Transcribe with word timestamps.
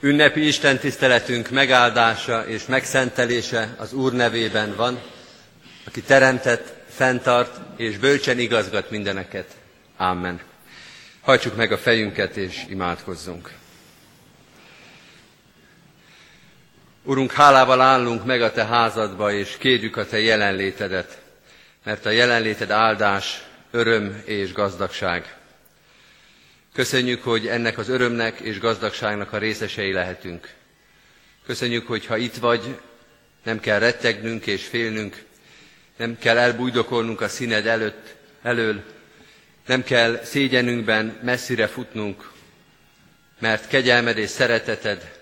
Ünnepi 0.00 0.46
Isten 0.46 0.78
tiszteletünk 0.78 1.50
megáldása 1.50 2.46
és 2.46 2.66
megszentelése 2.66 3.74
az 3.78 3.92
Úr 3.92 4.12
nevében 4.12 4.76
van, 4.76 5.00
aki 5.86 6.02
teremtett, 6.02 6.74
fenntart 6.88 7.60
és 7.76 7.98
bölcsen 7.98 8.38
igazgat 8.38 8.90
mindeneket. 8.90 9.46
Amen. 9.96 10.40
Hajtsuk 11.20 11.56
meg 11.56 11.72
a 11.72 11.78
fejünket 11.78 12.36
és 12.36 12.64
imádkozzunk. 12.68 13.52
Urunk, 17.02 17.32
hálával 17.32 17.80
állunk 17.80 18.24
meg 18.24 18.42
a 18.42 18.52
Te 18.52 18.64
házadba, 18.64 19.32
és 19.32 19.56
kérjük 19.58 19.96
a 19.96 20.06
Te 20.06 20.20
jelenlétedet, 20.20 21.18
mert 21.84 22.06
a 22.06 22.10
jelenléted 22.10 22.70
áldás, 22.70 23.42
öröm 23.70 24.22
és 24.24 24.52
gazdagság. 24.52 25.37
Köszönjük, 26.78 27.22
hogy 27.22 27.46
ennek 27.46 27.78
az 27.78 27.88
örömnek 27.88 28.40
és 28.40 28.58
gazdagságnak 28.58 29.32
a 29.32 29.38
részesei 29.38 29.92
lehetünk. 29.92 30.48
Köszönjük, 31.46 31.86
hogy 31.86 32.06
ha 32.06 32.16
itt 32.16 32.36
vagy, 32.36 32.78
nem 33.42 33.60
kell 33.60 33.78
rettegnünk 33.78 34.46
és 34.46 34.64
félnünk, 34.66 35.24
nem 35.96 36.18
kell 36.18 36.38
elbújdokolnunk 36.38 37.20
a 37.20 37.28
színed 37.28 37.66
előtt, 37.66 38.14
elől, 38.42 38.82
nem 39.66 39.82
kell 39.82 40.20
szégyenünkben 40.24 41.18
messzire 41.22 41.66
futnunk, 41.66 42.30
mert 43.38 43.68
kegyelmed 43.68 44.18
és 44.18 44.30
szereteted 44.30 45.18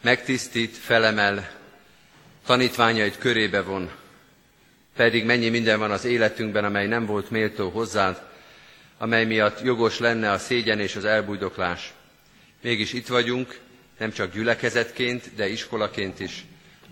megtisztít, 0.00 0.76
felemel, 0.76 1.50
tanítványaid 2.46 3.18
körébe 3.18 3.62
von, 3.62 3.90
pedig 4.96 5.24
mennyi 5.24 5.48
minden 5.48 5.78
van 5.78 5.90
az 5.90 6.04
életünkben, 6.04 6.64
amely 6.64 6.86
nem 6.86 7.06
volt 7.06 7.30
méltó 7.30 7.68
hozzád, 7.68 8.27
amely 8.98 9.24
miatt 9.24 9.62
jogos 9.62 9.98
lenne 9.98 10.30
a 10.30 10.38
szégyen 10.38 10.80
és 10.80 10.96
az 10.96 11.04
elbújdoklás. 11.04 11.92
Mégis 12.62 12.92
itt 12.92 13.06
vagyunk, 13.06 13.58
nem 13.98 14.10
csak 14.10 14.32
gyülekezetként, 14.32 15.34
de 15.34 15.48
iskolaként 15.48 16.20
is, 16.20 16.44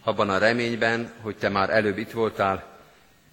abban 0.02 0.30
a 0.30 0.38
reményben, 0.38 1.12
hogy 1.20 1.36
te 1.36 1.48
már 1.48 1.70
előbb 1.70 1.98
itt 1.98 2.10
voltál, 2.10 2.78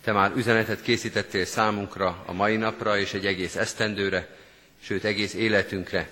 te 0.03 0.11
már 0.11 0.31
üzenetet 0.35 0.81
készítettél 0.81 1.45
számunkra 1.45 2.23
a 2.25 2.33
mai 2.33 2.55
napra 2.55 2.97
és 2.97 3.13
egy 3.13 3.25
egész 3.25 3.55
esztendőre, 3.55 4.27
sőt 4.81 5.03
egész 5.03 5.33
életünkre. 5.33 6.09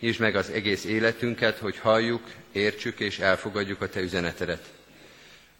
Nyisd 0.00 0.20
meg 0.20 0.36
az 0.36 0.50
egész 0.50 0.84
életünket, 0.84 1.58
hogy 1.58 1.78
halljuk, 1.78 2.22
értsük 2.52 3.00
és 3.00 3.18
elfogadjuk 3.18 3.80
a 3.80 3.88
Te 3.88 4.00
üzenetedet. 4.00 4.64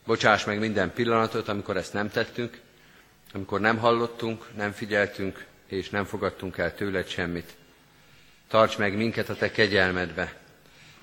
Bocsáss 0.06 0.44
meg 0.44 0.58
minden 0.58 0.92
pillanatot, 0.92 1.48
amikor 1.48 1.76
ezt 1.76 1.92
nem 1.92 2.10
tettünk, 2.10 2.58
amikor 3.32 3.60
nem 3.60 3.78
hallottunk, 3.78 4.46
nem 4.56 4.72
figyeltünk, 4.72 5.46
és 5.70 5.90
nem 5.90 6.04
fogadtunk 6.04 6.58
el 6.58 6.74
tőled 6.74 7.08
semmit. 7.08 7.56
Tarts 8.48 8.78
meg 8.78 8.96
minket 8.96 9.28
a 9.28 9.34
Te 9.34 9.50
kegyelmedbe. 9.50 10.34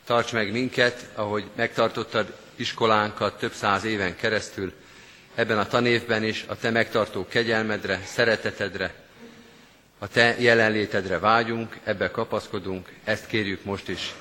Tarts 0.05 0.33
meg 0.33 0.51
minket, 0.51 1.09
ahogy 1.15 1.45
megtartottad 1.55 2.37
iskolánkat 2.55 3.37
több 3.37 3.53
száz 3.53 3.83
éven 3.83 4.15
keresztül, 4.15 4.73
ebben 5.35 5.57
a 5.57 5.67
tanévben 5.67 6.23
is 6.23 6.45
a 6.47 6.57
Te 6.57 6.69
megtartó 6.69 7.27
kegyelmedre, 7.27 8.01
szeretetedre, 8.05 8.93
a 9.99 10.07
Te 10.07 10.35
jelenlétedre 10.39 11.19
vágyunk, 11.19 11.77
ebbe 11.83 12.11
kapaszkodunk, 12.11 12.89
ezt 13.03 13.27
kérjük 13.27 13.63
most 13.63 13.87
is. 13.89 14.13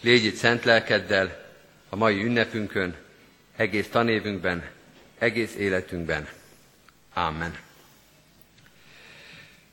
Légy 0.00 0.24
itt 0.24 0.34
szent 0.34 0.64
lelkeddel, 0.64 1.46
a 1.88 1.96
mai 1.96 2.24
ünnepünkön, 2.24 2.94
egész 3.56 3.88
tanévünkben, 3.88 4.64
egész 5.18 5.54
életünkben. 5.54 6.28
Amen. 7.14 7.66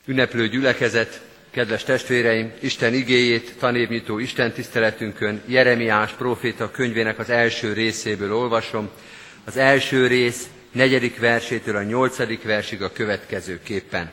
Ünneplő 0.08 0.48
gyülekezet, 0.48 1.20
kedves 1.50 1.84
testvéreim, 1.84 2.52
Isten 2.60 2.94
igéjét 2.94 3.54
tanévnyitó 3.58 4.18
Isten 4.18 4.52
tiszteletünkön 4.52 5.42
Jeremiás 5.46 6.12
próféta 6.12 6.70
könyvének 6.70 7.18
az 7.18 7.30
első 7.30 7.72
részéből 7.72 8.34
olvasom. 8.34 8.90
Az 9.44 9.56
első 9.56 10.06
rész 10.06 10.46
negyedik 10.72 11.20
versétől 11.20 11.76
a 11.76 11.82
nyolcadik 11.82 12.42
versig 12.42 12.82
a 12.82 12.92
következő 12.92 13.60
képpen. 13.62 14.10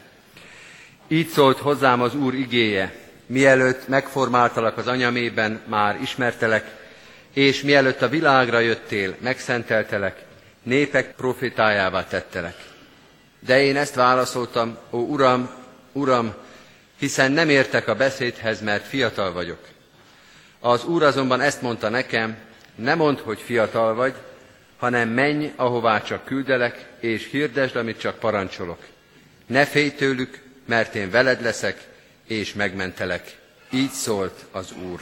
Így 1.07 1.27
szólt 1.27 1.57
hozzám 1.57 2.01
az 2.01 2.15
Úr 2.15 2.33
igéje, 2.33 2.95
mielőtt 3.25 3.87
megformáltalak 3.87 4.77
az 4.77 4.87
anyamében, 4.87 5.61
már 5.67 5.99
ismertelek, 6.01 6.65
és 7.33 7.61
mielőtt 7.61 8.01
a 8.01 8.09
világra 8.09 8.59
jöttél, 8.59 9.15
megszenteltelek, 9.19 10.23
népek 10.63 11.15
profitájává 11.15 12.07
tettelek. 12.07 12.55
De 13.39 13.63
én 13.63 13.77
ezt 13.77 13.95
válaszoltam, 13.95 14.77
ó 14.91 14.97
Uram, 14.97 15.61
Uram, 15.93 16.33
hiszen 16.99 17.31
nem 17.31 17.49
értek 17.49 17.87
a 17.87 17.95
beszédhez, 17.95 18.61
mert 18.61 18.87
fiatal 18.87 19.33
vagyok. 19.33 19.59
Az 20.59 20.83
Úr 20.85 21.03
azonban 21.03 21.41
ezt 21.41 21.61
mondta 21.61 21.89
nekem, 21.89 22.37
ne 22.75 22.95
mondd, 22.95 23.19
hogy 23.23 23.39
fiatal 23.39 23.93
vagy, 23.93 24.13
hanem 24.77 25.09
menj, 25.09 25.51
ahová 25.55 26.01
csak 26.01 26.25
küldelek, 26.25 26.85
és 26.99 27.29
hirdesd, 27.31 27.75
amit 27.75 27.99
csak 27.99 28.19
parancsolok. 28.19 28.79
Ne 29.45 29.65
félj 29.65 29.89
tőlük, 29.89 30.41
mert 30.65 30.95
én 30.95 31.09
veled 31.09 31.41
leszek, 31.41 31.87
és 32.27 32.53
megmentelek. 32.53 33.37
Így 33.71 33.91
szólt 33.91 34.45
az 34.51 34.71
Úr. 34.71 34.99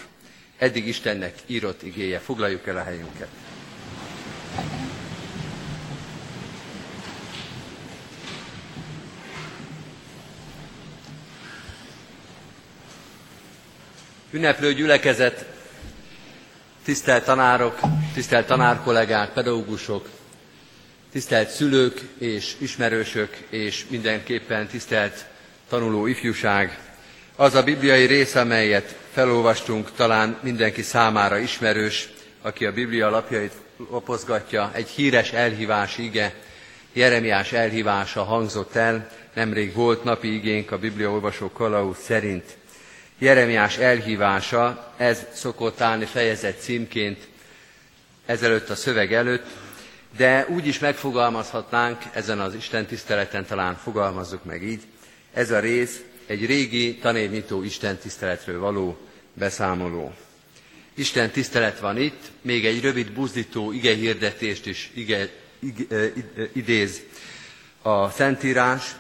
Eddig 0.58 0.88
Istennek 0.88 1.34
írott 1.46 1.84
igéje. 1.84 2.20
Foglaljuk 2.20 2.68
el 2.68 2.78
a 2.78 2.84
helyünket. 2.84 3.28
Ünneplő 14.34 14.74
gyülekezet, 14.74 15.46
tisztelt 16.84 17.26
tanárok, 17.26 17.80
tisztelt 18.14 18.48
tanárkollégák, 18.48 19.30
pedagógusok, 19.30 20.10
tisztelt 21.12 21.50
szülők 21.50 22.02
és 22.18 22.56
ismerősök, 22.58 23.38
és 23.50 23.86
mindenképpen 23.90 24.68
tisztelt 24.68 25.26
tanuló 25.70 26.06
ifjúság. 26.06 26.80
Az 27.36 27.56
a 27.56 27.64
bibliai 27.64 28.06
rész, 28.06 28.36
amelyet 28.36 28.96
felolvastunk, 29.14 29.92
talán 29.96 30.38
mindenki 30.42 30.82
számára 30.82 31.38
ismerős, 31.38 32.10
aki 32.42 32.66
a 32.66 32.74
Biblia 32.74 33.10
lapjait 33.10 33.54
lapozgatja, 33.90 34.72
egy 34.74 34.90
híres 34.90 35.32
elhívás 35.32 35.98
ige, 35.98 36.34
Jeremiás 36.94 37.52
elhívása 37.52 38.24
hangzott 38.24 38.76
el, 38.76 39.12
nemrég 39.34 39.74
volt 39.74 40.04
napi 40.04 40.34
igénk 40.34 40.72
a 40.72 40.78
Biblia 40.78 41.12
olvasó 41.12 41.52
kalauz 41.52 41.98
szerint. 41.98 42.60
Jeremiás 43.22 43.78
elhívása, 43.78 44.94
ez 44.98 45.26
szokott 45.34 45.82
állni 45.82 46.06
fejezet 46.06 46.62
címként 46.62 47.28
ezelőtt 48.26 48.70
a 48.70 48.76
szöveg 48.76 49.14
előtt, 49.14 49.46
de 50.18 50.46
úgy 50.50 50.68
is 50.68 50.80
megfogalmazhatnánk, 50.80 52.02
ezen 52.14 52.40
az 52.40 52.54
Isten 52.54 52.86
tiszteleten 52.86 53.46
talán 53.46 53.76
fogalmazzuk 53.76 54.44
meg 54.44 54.64
így, 54.64 54.82
ez 55.34 55.52
a 55.52 55.60
rész 55.60 56.02
egy 56.26 56.46
régi 56.46 56.96
tanévnyitó 56.96 57.64
Isten 57.64 57.98
tiszteletről 57.98 58.60
való 58.60 58.98
beszámoló. 59.34 60.14
Isten 60.94 61.30
tisztelet 61.30 61.80
van 61.80 61.98
itt, 61.98 62.32
még 62.42 62.66
egy 62.66 62.82
rövid 62.82 63.12
buzdító 63.12 63.72
ige 63.72 63.94
hirdetést 63.96 64.66
is 64.66 64.92
ige, 64.94 65.30
ige, 65.60 66.12
idéz 66.54 67.02
a 67.82 68.10
Szentírás. 68.10 68.96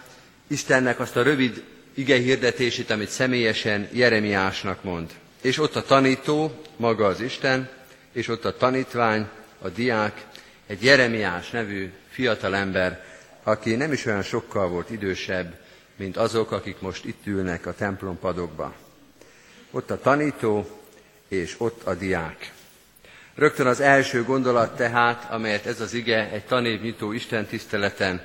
Istennek 0.47 0.99
azt 0.99 1.15
a 1.15 1.23
rövid 1.23 1.63
ige 2.01 2.17
hirdetését, 2.17 2.89
amit 2.89 3.09
személyesen 3.09 3.87
Jeremiásnak 3.91 4.83
mond. 4.83 5.11
És 5.41 5.57
ott 5.57 5.75
a 5.75 5.83
tanító, 5.83 6.61
maga 6.75 7.05
az 7.05 7.21
Isten, 7.21 7.69
és 8.11 8.27
ott 8.27 8.45
a 8.45 8.57
tanítvány, 8.57 9.27
a 9.61 9.69
diák, 9.69 10.25
egy 10.67 10.83
Jeremiás 10.83 11.49
nevű 11.49 11.91
fiatalember, 12.09 13.05
aki 13.43 13.75
nem 13.75 13.91
is 13.91 14.05
olyan 14.05 14.21
sokkal 14.21 14.69
volt 14.69 14.89
idősebb, 14.89 15.59
mint 15.95 16.17
azok, 16.17 16.51
akik 16.51 16.79
most 16.79 17.05
itt 17.05 17.25
ülnek 17.25 17.65
a 17.65 17.73
templom 17.73 18.19
padokba. 18.19 18.73
Ott 19.71 19.91
a 19.91 19.99
tanító, 19.99 20.79
és 21.27 21.55
ott 21.57 21.83
a 21.83 21.93
diák. 21.93 22.51
Rögtön 23.35 23.67
az 23.67 23.79
első 23.79 24.23
gondolat 24.23 24.75
tehát, 24.75 25.31
amelyet 25.31 25.65
ez 25.65 25.81
az 25.81 25.93
ige 25.93 26.29
egy 26.31 26.45
tanévnyitó 26.45 27.11
Isten 27.11 27.45
tiszteleten 27.45 28.21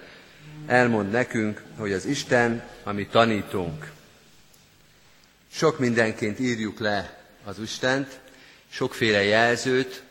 elmond 0.66 1.10
nekünk, 1.10 1.62
hogy 1.76 1.92
az 1.92 2.06
Isten, 2.06 2.68
ami 2.82 3.06
tanítónk. 3.06 3.90
Sok 5.52 5.78
mindenként 5.78 6.38
írjuk 6.38 6.78
le 6.78 7.24
az 7.44 7.58
Istent, 7.58 8.20
sokféle 8.68 9.22
jelzőt 9.22 10.02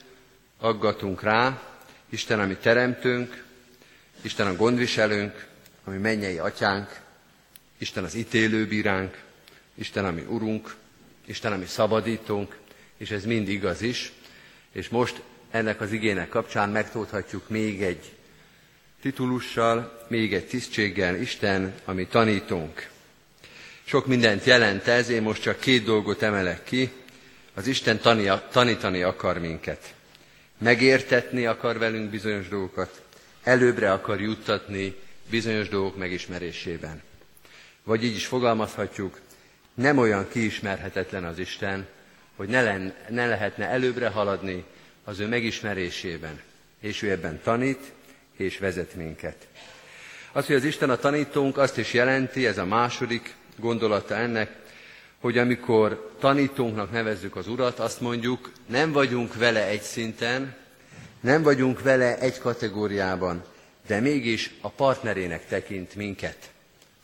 aggatunk 0.60 1.22
rá, 1.22 1.62
Isten, 2.10 2.40
ami 2.40 2.56
teremtőnk, 2.56 3.44
Isten 4.22 4.48
a 4.48 4.56
gondviselőnk, 4.56 5.48
ami 5.84 5.98
mennyei 5.98 6.38
atyánk, 6.38 7.00
Isten 7.78 8.04
az 8.04 8.16
ítélőbíránk, 8.16 9.22
Isten, 9.76 10.06
ami 10.06 10.22
urunk, 10.22 10.76
Isten, 11.26 11.52
ami 11.54 11.66
szabadítónk, 11.66 12.58
és 12.98 13.12
ez 13.12 13.26
mind 13.26 13.50
igaz 13.50 13.82
is. 13.82 14.12
És 14.72 14.90
most 14.90 15.22
ennek 15.52 15.82
az 15.82 15.92
igének 15.92 16.30
kapcsán 16.30 16.70
megtódhatjuk 16.70 17.50
még 17.50 17.84
egy 17.84 18.15
titulussal, 19.06 20.06
még 20.08 20.34
egy 20.34 20.46
tisztséggel 20.46 21.16
Isten, 21.16 21.74
ami 21.84 22.08
tanítunk. 22.08 22.90
Sok 23.84 24.06
mindent 24.06 24.44
jelent 24.44 24.88
ez, 24.88 25.10
én 25.10 25.22
most 25.22 25.42
csak 25.42 25.60
két 25.60 25.84
dolgot 25.84 26.22
emelek 26.22 26.64
ki. 26.64 26.92
Az 27.54 27.68
Isten 27.68 28.00
tania, 28.00 28.48
tanítani 28.52 29.02
akar 29.02 29.38
minket. 29.38 29.94
Megértetni 30.58 31.46
akar 31.46 31.78
velünk 31.78 32.10
bizonyos 32.10 32.48
dolgokat, 32.48 33.02
előbbre 33.44 33.92
akar 33.92 34.22
juttatni 34.22 34.96
bizonyos 35.30 35.70
dolgok 35.70 35.98
megismerésében. 35.98 37.02
Vagy 37.84 38.04
így 38.04 38.16
is 38.16 38.26
fogalmazhatjuk, 38.26 39.20
nem 39.74 39.98
olyan 39.98 40.28
kiismerhetetlen 40.30 41.26
az 41.26 41.40
Isten, 41.40 41.88
hogy 42.36 42.48
ne, 42.48 42.62
len, 42.62 42.94
ne 43.10 43.28
lehetne 43.28 43.66
előbbre 43.68 44.10
haladni 44.10 44.64
az 45.04 45.20
ő 45.20 45.28
megismerésében. 45.28 46.42
És 46.80 47.02
ő 47.02 47.12
ebben 47.12 47.42
tanít 47.44 47.94
és 48.38 48.58
vezet 48.58 48.96
minket. 48.96 49.48
Az, 50.32 50.46
hogy 50.46 50.56
az 50.56 50.64
Isten 50.64 50.90
a 50.90 50.98
tanítónk, 50.98 51.58
azt 51.58 51.78
is 51.78 51.94
jelenti, 51.94 52.46
ez 52.46 52.58
a 52.58 52.66
második 52.66 53.36
gondolata 53.56 54.16
ennek, 54.16 54.56
hogy 55.20 55.38
amikor 55.38 56.12
tanítónknak 56.20 56.92
nevezzük 56.92 57.36
az 57.36 57.48
Urat, 57.48 57.80
azt 57.80 58.02
mondjuk, 58.02 58.52
nem 58.68 58.92
vagyunk 58.92 59.36
vele 59.36 59.68
egy 59.68 59.82
szinten, 59.82 60.56
nem 61.20 61.44
vagyunk 61.44 61.82
vele 61.82 62.18
egy 62.20 62.40
kategóriában, 62.40 63.44
de 63.88 64.00
mégis 64.00 64.54
a 64.62 64.70
partnerének 64.70 65.48
tekint 65.48 65.96
minket. 65.96 66.38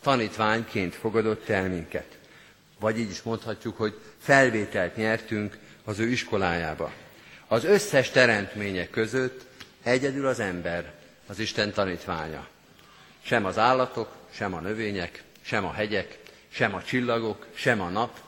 Tanítványként 0.02 0.94
fogadott 0.94 1.48
el 1.48 1.68
minket. 1.68 2.18
Vagy 2.80 2.98
így 2.98 3.10
is 3.10 3.22
mondhatjuk, 3.22 3.76
hogy 3.76 3.98
felvételt 4.18 4.96
nyertünk 4.96 5.58
az 5.84 5.98
ő 5.98 6.08
iskolájába. 6.08 6.92
Az 7.48 7.64
összes 7.64 8.10
teremtmények 8.10 8.90
között 8.90 9.40
egyedül 9.82 10.26
az 10.26 10.40
ember, 10.40 10.92
az 11.32 11.38
Isten 11.38 11.72
tanítványa. 11.72 12.46
Sem 13.22 13.44
az 13.44 13.58
állatok, 13.58 14.08
sem 14.30 14.54
a 14.54 14.60
növények, 14.60 15.22
sem 15.42 15.64
a 15.64 15.72
hegyek, 15.72 16.18
sem 16.48 16.74
a 16.74 16.82
csillagok, 16.82 17.46
sem 17.54 17.80
a 17.80 17.88
nap, 17.88 18.18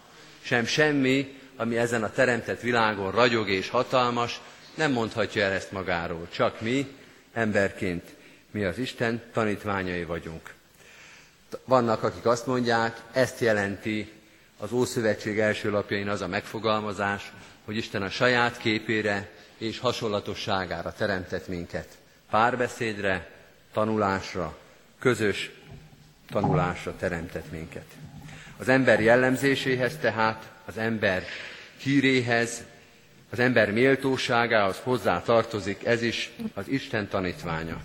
sem 0.40 0.66
semmi, 0.66 1.40
ami 1.56 1.76
ezen 1.76 2.02
a 2.02 2.10
teremtett 2.10 2.60
világon 2.60 3.10
ragyog 3.10 3.48
és 3.48 3.68
hatalmas, 3.68 4.40
nem 4.74 4.92
mondhatja 4.92 5.42
el 5.42 5.52
ezt 5.52 5.72
magáról. 5.72 6.28
Csak 6.30 6.60
mi, 6.60 6.96
emberként, 7.32 8.14
mi 8.50 8.64
az 8.64 8.78
Isten 8.78 9.22
tanítványai 9.32 10.04
vagyunk. 10.04 10.54
Vannak, 11.64 12.02
akik 12.02 12.26
azt 12.26 12.46
mondják, 12.46 13.00
ezt 13.12 13.40
jelenti 13.40 14.12
az 14.58 14.72
Ószövetség 14.72 15.38
első 15.38 15.70
lapjain 15.70 16.08
az 16.08 16.20
a 16.20 16.28
megfogalmazás, 16.28 17.32
hogy 17.64 17.76
Isten 17.76 18.02
a 18.02 18.10
saját 18.10 18.58
képére 18.58 19.30
és 19.58 19.78
hasonlatosságára 19.78 20.92
teremtett 20.92 21.48
minket. 21.48 21.88
Párbeszédre, 22.30 23.30
tanulásra, 23.72 24.58
közös 24.98 25.50
tanulásra 26.30 26.96
teremtett 26.96 27.50
minket. 27.50 27.86
Az 28.56 28.68
ember 28.68 29.00
jellemzéséhez 29.00 29.96
tehát, 30.00 30.50
az 30.64 30.78
ember 30.78 31.24
híréhez, 31.76 32.64
az 33.30 33.38
ember 33.38 33.72
méltóságához 33.72 34.80
hozzá 34.82 35.22
tartozik 35.22 35.84
ez 35.84 36.02
is 36.02 36.30
az 36.54 36.68
Isten 36.68 37.08
tanítványa. 37.08 37.80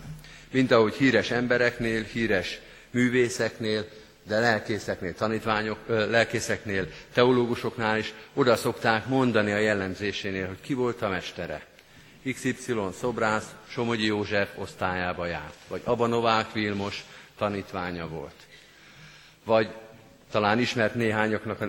Mint 0.50 0.70
ahogy 0.70 0.94
híres 0.94 1.30
embereknél, 1.30 2.02
híres 2.02 2.60
művészeknél, 2.90 3.88
de 4.22 4.38
lelkészeknél, 4.38 5.14
tanítványok, 5.14 5.78
lelkészeknél, 5.86 6.88
teológusoknál 7.12 7.98
is 7.98 8.12
oda 8.34 8.56
szokták 8.56 9.06
mondani 9.06 9.52
a 9.52 9.58
jellemzésénél, 9.58 10.46
hogy 10.46 10.60
ki 10.60 10.74
volt 10.74 11.02
a 11.02 11.08
mestere. 11.08 11.62
XY 12.22 12.54
szobrász 12.98 13.54
Somogyi 13.68 14.04
József 14.04 14.48
osztályába 14.54 15.26
járt, 15.26 15.56
vagy 15.68 15.80
Abanovák 15.84 16.52
Vilmos 16.52 17.04
tanítványa 17.36 18.08
volt. 18.08 18.46
Vagy 19.44 19.68
talán 20.30 20.58
ismert 20.58 20.94
néhányoknak 20.94 21.60
a 21.60 21.66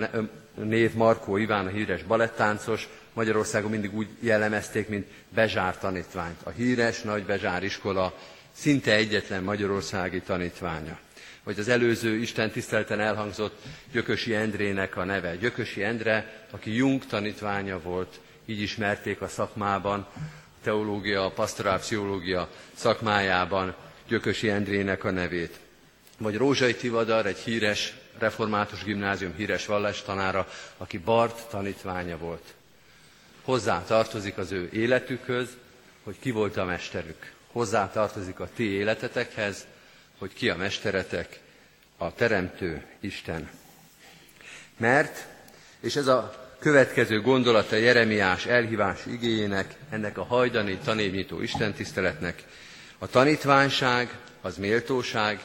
név 0.63 0.94
Markó 0.94 1.38
Iván, 1.38 1.65
a 1.65 1.69
híres 1.69 2.03
balettáncos, 2.03 2.88
Magyarországon 3.13 3.71
mindig 3.71 3.95
úgy 3.95 4.07
jellemezték, 4.19 4.88
mint 4.88 5.07
Bezsár 5.30 5.77
tanítványt. 5.77 6.39
A 6.44 6.50
híres 6.50 7.01
nagy 7.01 7.24
Bezsár 7.24 7.63
iskola 7.63 8.13
szinte 8.51 8.95
egyetlen 8.95 9.44
magyarországi 9.44 10.21
tanítványa. 10.21 11.00
Vagy 11.44 11.59
az 11.59 11.68
előző 11.68 12.15
Isten 12.15 12.51
tisztelten 12.51 13.00
elhangzott 13.00 13.62
Gyökösi 13.92 14.36
Endrének 14.36 14.98
a 14.98 15.03
neve. 15.03 15.36
Gyökösi 15.36 15.83
Endre, 15.83 16.45
aki 16.50 16.75
Jung 16.75 17.06
tanítványa 17.06 17.81
volt, 17.81 18.19
így 18.45 18.62
ismerték 18.62 19.21
a 19.21 19.27
szakmában, 19.27 20.07
teológia, 20.63 21.25
a 21.25 21.31
pastorál 21.31 21.80
pszichológia 21.80 22.50
szakmájában 22.74 23.75
Gyökösi 24.08 24.50
Endrének 24.50 25.04
a 25.04 25.12
nevét. 25.12 25.60
Vagy 26.18 26.38
Rózsai 26.38 26.75
Tivadar, 26.75 27.25
egy 27.25 27.38
híres 27.38 27.94
református 28.18 28.84
gimnázium 28.84 29.34
híres 29.36 29.66
vallástanára, 29.66 30.48
aki 30.78 30.98
Bart 30.98 31.50
tanítványa 31.50 32.18
volt. 32.18 32.54
Hozzá 33.42 33.84
tartozik 33.84 34.38
az 34.38 34.52
ő 34.52 34.69
életükhöz, 34.74 35.50
hogy 36.04 36.16
ki 36.19 36.31
volt 36.31 36.58
a 36.58 36.66
mesterük. 36.66 37.31
Hozzá 37.52 37.92
tartozik 37.92 38.40
a 38.40 38.50
ti 38.56 38.63
életetekhez, 38.63 39.66
hogy 40.18 40.34
ki 40.34 40.50
a 40.50 40.56
mesteretek, 40.56 41.40
a 41.98 42.13
Teremtő 42.13 42.86
Isten. 43.00 43.50
Mert, 44.78 45.25
és 45.80 45.96
ez 45.96 46.08
a 46.08 46.50
következő 46.62 47.22
gondolata 47.22 47.75
Jeremiás 47.75 48.46
elhívás 48.46 49.06
igényének, 49.06 49.75
ennek 49.90 50.18
a 50.18 50.24
hajdani 50.24 50.78
tanévnyitó 50.84 51.42
istentiszteletnek, 51.42 52.44
a 52.98 53.08
tanítványság 53.08 54.18
az 54.42 54.58
méltóság, 54.58 55.40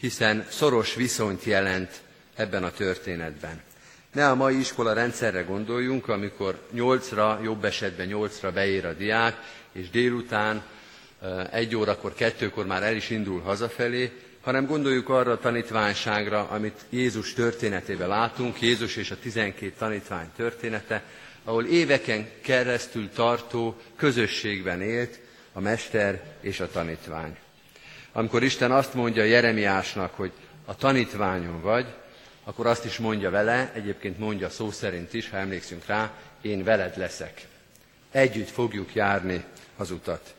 hiszen 0.00 0.46
szoros 0.48 0.94
viszonyt 0.94 1.44
jelent 1.44 1.90
ebben 2.34 2.64
a 2.64 2.70
történetben. 2.70 3.60
Ne 4.12 4.28
a 4.28 4.34
mai 4.34 4.58
iskola 4.58 4.92
rendszerre 4.92 5.42
gondoljunk, 5.42 6.08
amikor 6.08 6.58
nyolcra, 6.70 7.40
jobb 7.42 7.64
esetben 7.64 8.06
nyolcra 8.06 8.52
beér 8.52 8.86
a 8.86 8.92
diák, 8.92 9.36
és 9.72 9.90
délután 9.90 10.62
egy 11.50 11.76
órakor, 11.76 12.14
kettőkor 12.14 12.66
már 12.66 12.82
el 12.82 12.94
is 12.94 13.10
indul 13.10 13.40
hazafelé, 13.40 14.12
hanem 14.44 14.66
gondoljuk 14.66 15.08
arra 15.08 15.32
a 15.32 15.38
tanítványságra, 15.38 16.48
amit 16.48 16.80
Jézus 16.88 17.32
történetében 17.32 18.08
látunk, 18.08 18.60
Jézus 18.60 18.96
és 18.96 19.10
a 19.10 19.18
tizenkét 19.18 19.74
tanítvány 19.78 20.28
története, 20.36 21.02
ahol 21.44 21.64
éveken 21.64 22.28
keresztül 22.40 23.10
tartó 23.10 23.76
közösségben 23.96 24.82
élt 24.82 25.18
a 25.52 25.60
mester 25.60 26.22
és 26.40 26.60
a 26.60 26.70
tanítvány. 26.70 27.36
Amikor 28.12 28.42
Isten 28.42 28.72
azt 28.72 28.94
mondja 28.94 29.22
Jeremiásnak, 29.22 30.14
hogy 30.14 30.32
a 30.64 30.76
tanítványon 30.76 31.60
vagy, 31.60 31.86
akkor 32.44 32.66
azt 32.66 32.84
is 32.84 32.98
mondja 32.98 33.30
vele, 33.30 33.70
egyébként 33.74 34.18
mondja 34.18 34.50
szó 34.50 34.70
szerint 34.70 35.14
is, 35.14 35.30
ha 35.30 35.36
emlékszünk 35.36 35.86
rá, 35.86 36.12
én 36.40 36.64
veled 36.64 36.96
leszek. 36.96 37.46
Együtt 38.10 38.48
fogjuk 38.48 38.94
járni 38.94 39.44
az 39.76 39.90
utat. 39.90 40.34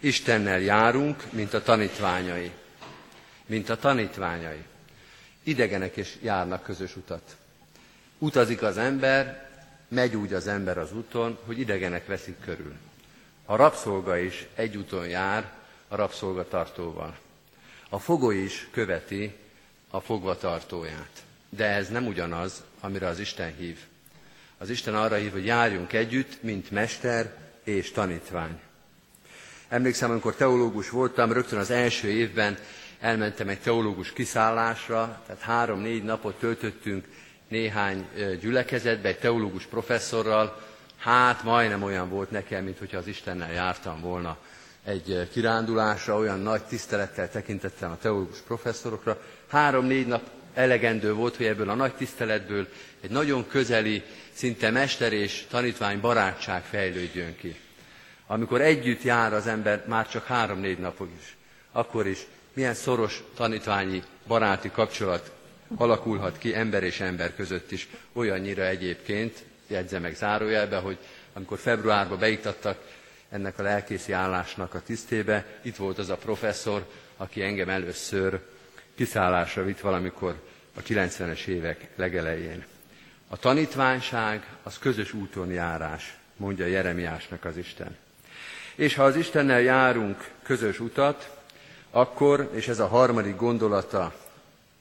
Istennel 0.00 0.60
járunk, 0.60 1.22
mint 1.30 1.54
a 1.54 1.62
tanítványai. 1.62 2.50
Mint 3.46 3.68
a 3.68 3.76
tanítványai. 3.76 4.64
Idegenek 5.42 5.96
is 5.96 6.16
járnak 6.20 6.62
közös 6.62 6.96
utat. 6.96 7.36
Utazik 8.18 8.62
az 8.62 8.78
ember, 8.78 9.50
megy 9.88 10.16
úgy 10.16 10.32
az 10.32 10.46
ember 10.46 10.78
az 10.78 10.92
úton, 10.92 11.38
hogy 11.44 11.58
idegenek 11.58 12.06
veszik 12.06 12.40
körül. 12.44 12.74
A 13.44 13.56
rabszolga 13.56 14.16
is 14.18 14.46
egy 14.54 14.76
úton 14.76 15.08
jár 15.08 15.52
a 15.88 15.96
rabszolgatartóval. 15.96 17.18
A 17.88 17.98
fogoly 17.98 18.36
is 18.36 18.68
követi 18.70 19.34
a 19.90 20.00
fogvatartóját. 20.00 21.22
De 21.48 21.66
ez 21.66 21.88
nem 21.88 22.06
ugyanaz, 22.06 22.62
amire 22.80 23.06
az 23.06 23.18
Isten 23.18 23.54
hív. 23.56 23.78
Az 24.58 24.70
Isten 24.70 24.94
arra 24.94 25.16
hív, 25.16 25.32
hogy 25.32 25.44
járjunk 25.44 25.92
együtt, 25.92 26.42
mint 26.42 26.70
mester 26.70 27.34
és 27.64 27.90
tanítvány. 27.90 28.60
Emlékszem, 29.68 30.10
amikor 30.10 30.34
teológus 30.34 30.90
voltam, 30.90 31.32
rögtön 31.32 31.58
az 31.58 31.70
első 31.70 32.08
évben 32.08 32.58
elmentem 33.02 33.48
egy 33.48 33.60
teológus 33.60 34.12
kiszállásra, 34.12 35.22
tehát 35.26 35.42
három-négy 35.42 36.04
napot 36.04 36.38
töltöttünk 36.38 37.04
néhány 37.48 38.08
gyülekezetbe, 38.40 39.08
egy 39.08 39.18
teológus 39.18 39.64
professzorral, 39.64 40.60
hát 40.98 41.42
majdnem 41.42 41.82
olyan 41.82 42.08
volt 42.08 42.30
nekem, 42.30 42.64
mint 42.64 42.78
hogyha 42.78 42.98
az 42.98 43.06
Istennel 43.06 43.52
jártam 43.52 44.00
volna 44.00 44.36
egy 44.84 45.28
kirándulásra, 45.32 46.16
olyan 46.16 46.40
nagy 46.40 46.62
tisztelettel 46.62 47.30
tekintettem 47.30 47.90
a 47.90 47.98
teológus 47.98 48.38
professzorokra. 48.38 49.20
Három-négy 49.48 50.06
nap 50.06 50.22
elegendő 50.54 51.12
volt, 51.12 51.36
hogy 51.36 51.46
ebből 51.46 51.70
a 51.70 51.74
nagy 51.74 51.94
tiszteletből 51.94 52.68
egy 53.00 53.10
nagyon 53.10 53.46
közeli, 53.46 54.02
szinte 54.32 54.70
mester 54.70 55.12
és 55.12 55.46
tanítvány 55.50 56.00
barátság 56.00 56.64
fejlődjön 56.64 57.36
ki. 57.36 57.56
Amikor 58.26 58.60
együtt 58.60 59.02
jár 59.02 59.32
az 59.32 59.46
ember 59.46 59.84
már 59.86 60.08
csak 60.08 60.24
három-négy 60.24 60.78
napig 60.78 61.08
is, 61.20 61.36
akkor 61.72 62.06
is 62.06 62.26
milyen 62.52 62.74
szoros 62.74 63.22
tanítványi 63.34 64.02
baráti 64.26 64.70
kapcsolat 64.70 65.32
alakulhat 65.76 66.38
ki 66.38 66.54
ember 66.54 66.82
és 66.82 67.00
ember 67.00 67.34
között 67.34 67.70
is, 67.70 67.88
olyannyira 68.12 68.66
egyébként, 68.66 69.44
jegyze 69.66 69.98
meg 69.98 70.14
zárójelbe, 70.14 70.76
hogy 70.76 70.98
amikor 71.32 71.58
februárban 71.58 72.18
beiktattak 72.18 72.78
ennek 73.30 73.58
a 73.58 73.62
lelkészi 73.62 74.12
állásnak 74.12 74.74
a 74.74 74.82
tisztébe, 74.82 75.44
itt 75.62 75.76
volt 75.76 75.98
az 75.98 76.08
a 76.08 76.16
professzor, 76.16 76.86
aki 77.16 77.42
engem 77.42 77.68
először 77.68 78.40
kiszállásra 78.94 79.64
vitt 79.64 79.80
valamikor 79.80 80.40
a 80.74 80.80
90-es 80.80 81.46
évek 81.46 81.88
legelején. 81.96 82.64
A 83.28 83.36
tanítványság 83.36 84.46
az 84.62 84.78
közös 84.78 85.12
úton 85.12 85.50
járás, 85.50 86.16
mondja 86.36 86.66
Jeremiásnak 86.66 87.44
az 87.44 87.56
Isten. 87.56 87.96
És 88.74 88.94
ha 88.94 89.04
az 89.04 89.16
Istennel 89.16 89.60
járunk 89.60 90.30
közös 90.42 90.80
utat, 90.80 91.41
akkor, 91.92 92.50
és 92.54 92.68
ez 92.68 92.78
a 92.78 92.86
harmadik 92.86 93.36
gondolata 93.36 94.14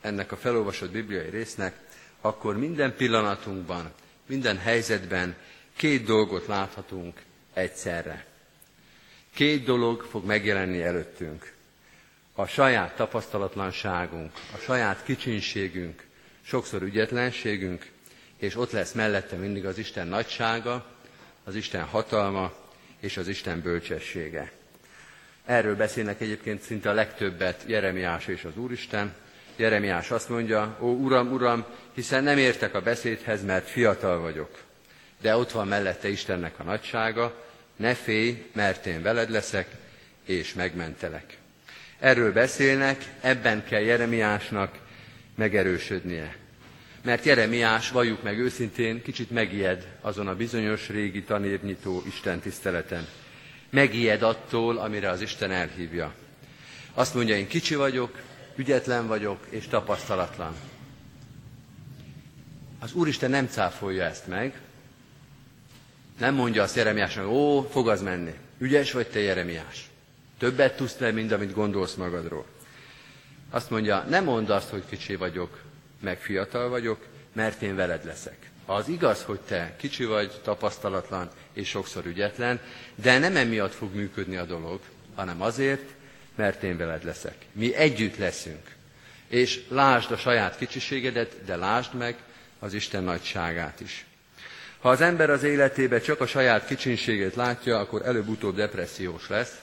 ennek 0.01 0.31
a 0.31 0.37
felolvasott 0.37 0.91
bibliai 0.91 1.29
résznek, 1.29 1.75
akkor 2.21 2.57
minden 2.57 2.95
pillanatunkban, 2.95 3.91
minden 4.25 4.57
helyzetben 4.57 5.35
két 5.75 6.03
dolgot 6.05 6.45
láthatunk 6.47 7.21
egyszerre. 7.53 8.25
Két 9.33 9.63
dolog 9.63 10.01
fog 10.01 10.25
megjelenni 10.25 10.81
előttünk. 10.83 11.53
A 12.35 12.45
saját 12.45 12.95
tapasztalatlanságunk, 12.95 14.31
a 14.53 14.57
saját 14.57 15.03
kicsinségünk, 15.03 16.03
sokszor 16.41 16.81
ügyetlenségünk, 16.81 17.89
és 18.37 18.55
ott 18.55 18.71
lesz 18.71 18.91
mellette 18.91 19.35
mindig 19.35 19.65
az 19.65 19.77
Isten 19.77 20.07
nagysága, 20.07 20.85
az 21.43 21.55
Isten 21.55 21.83
hatalma 21.83 22.53
és 22.99 23.17
az 23.17 23.27
Isten 23.27 23.61
bölcsessége. 23.61 24.51
Erről 25.45 25.75
beszélnek 25.75 26.21
egyébként 26.21 26.61
szinte 26.61 26.89
a 26.89 26.93
legtöbbet 26.93 27.63
Jeremiás 27.65 28.27
és 28.27 28.43
az 28.43 28.57
Úristen. 28.57 29.13
Jeremiás 29.55 30.11
azt 30.11 30.29
mondja, 30.29 30.77
ó 30.79 30.87
Uram, 30.87 31.31
Uram, 31.31 31.65
hiszen 31.93 32.23
nem 32.23 32.37
értek 32.37 32.73
a 32.73 32.81
beszédhez, 32.81 33.43
mert 33.43 33.69
fiatal 33.69 34.19
vagyok. 34.19 34.59
De 35.21 35.35
ott 35.35 35.51
van 35.51 35.67
mellette 35.67 36.09
Istennek 36.09 36.59
a 36.59 36.63
nagysága, 36.63 37.45
ne 37.75 37.93
félj, 37.93 38.45
mert 38.53 38.85
én 38.85 39.01
veled 39.01 39.29
leszek, 39.29 39.67
és 40.25 40.53
megmentelek. 40.53 41.37
Erről 41.99 42.33
beszélnek, 42.33 43.05
ebben 43.21 43.63
kell 43.63 43.81
Jeremiásnak 43.81 44.77
megerősödnie. 45.35 46.35
Mert 47.03 47.25
Jeremiás, 47.25 47.89
valljuk 47.89 48.23
meg 48.23 48.39
őszintén, 48.39 49.01
kicsit 49.01 49.31
megijed 49.31 49.87
azon 50.01 50.27
a 50.27 50.35
bizonyos 50.35 50.89
régi 50.89 51.23
tanévnyitó 51.23 52.03
Isten 52.07 52.39
tiszteleten. 52.39 53.07
Megijed 53.71 54.21
attól, 54.21 54.77
amire 54.77 55.09
az 55.09 55.21
Isten 55.21 55.51
elhívja. 55.51 56.13
Azt 56.93 57.13
mondja, 57.13 57.35
én 57.35 57.47
kicsi 57.47 57.75
vagyok, 57.75 58.19
ügyetlen 58.55 59.07
vagyok 59.07 59.45
és 59.49 59.67
tapasztalatlan. 59.67 60.55
Az 62.79 62.93
Úristen 62.93 63.29
nem 63.29 63.47
cáfolja 63.47 64.03
ezt 64.03 64.27
meg, 64.27 64.61
nem 66.19 66.33
mondja 66.33 66.63
azt 66.63 66.75
Jeremiásnak, 66.75 67.27
ó, 67.27 67.61
fog 67.61 67.89
az 67.89 68.01
menni. 68.01 68.33
Ügyes 68.57 68.91
vagy 68.91 69.07
te, 69.07 69.19
Jeremiás. 69.19 69.89
Többet 70.37 70.75
tudsz 70.75 70.97
le, 70.97 71.11
mint 71.11 71.31
amit 71.31 71.53
gondolsz 71.53 71.93
magadról. 71.93 72.45
Azt 73.49 73.69
mondja, 73.69 74.05
nem 74.09 74.23
mondd 74.23 74.51
azt, 74.51 74.69
hogy 74.69 74.83
kicsi 74.89 75.15
vagyok, 75.15 75.61
meg 75.99 76.19
fiatal 76.19 76.69
vagyok, 76.69 77.05
mert 77.33 77.61
én 77.61 77.75
veled 77.75 78.05
leszek. 78.05 78.50
Az 78.75 78.87
igaz, 78.87 79.23
hogy 79.23 79.39
te 79.39 79.75
kicsi 79.77 80.05
vagy, 80.05 80.31
tapasztalatlan 80.43 81.29
és 81.53 81.69
sokszor 81.69 82.05
ügyetlen, 82.05 82.59
de 82.95 83.19
nem 83.19 83.35
emiatt 83.35 83.73
fog 83.73 83.95
működni 83.95 84.35
a 84.35 84.45
dolog, 84.45 84.79
hanem 85.15 85.41
azért, 85.41 85.89
mert 86.35 86.63
én 86.63 86.77
veled 86.77 87.03
leszek. 87.03 87.35
Mi 87.51 87.75
együtt 87.75 88.17
leszünk. 88.17 88.75
És 89.27 89.63
lásd 89.69 90.11
a 90.11 90.17
saját 90.17 90.57
kicsiségedet, 90.57 91.35
de 91.45 91.55
lásd 91.55 91.93
meg 91.93 92.15
az 92.59 92.73
Isten 92.73 93.03
nagyságát 93.03 93.79
is. 93.79 94.05
Ha 94.79 94.89
az 94.89 95.01
ember 95.01 95.29
az 95.29 95.43
életébe 95.43 95.99
csak 95.99 96.21
a 96.21 96.27
saját 96.27 96.65
kicsinségét 96.65 97.35
látja, 97.35 97.79
akkor 97.79 98.05
előbb-utóbb 98.05 98.55
depressziós 98.55 99.29
lesz. 99.29 99.55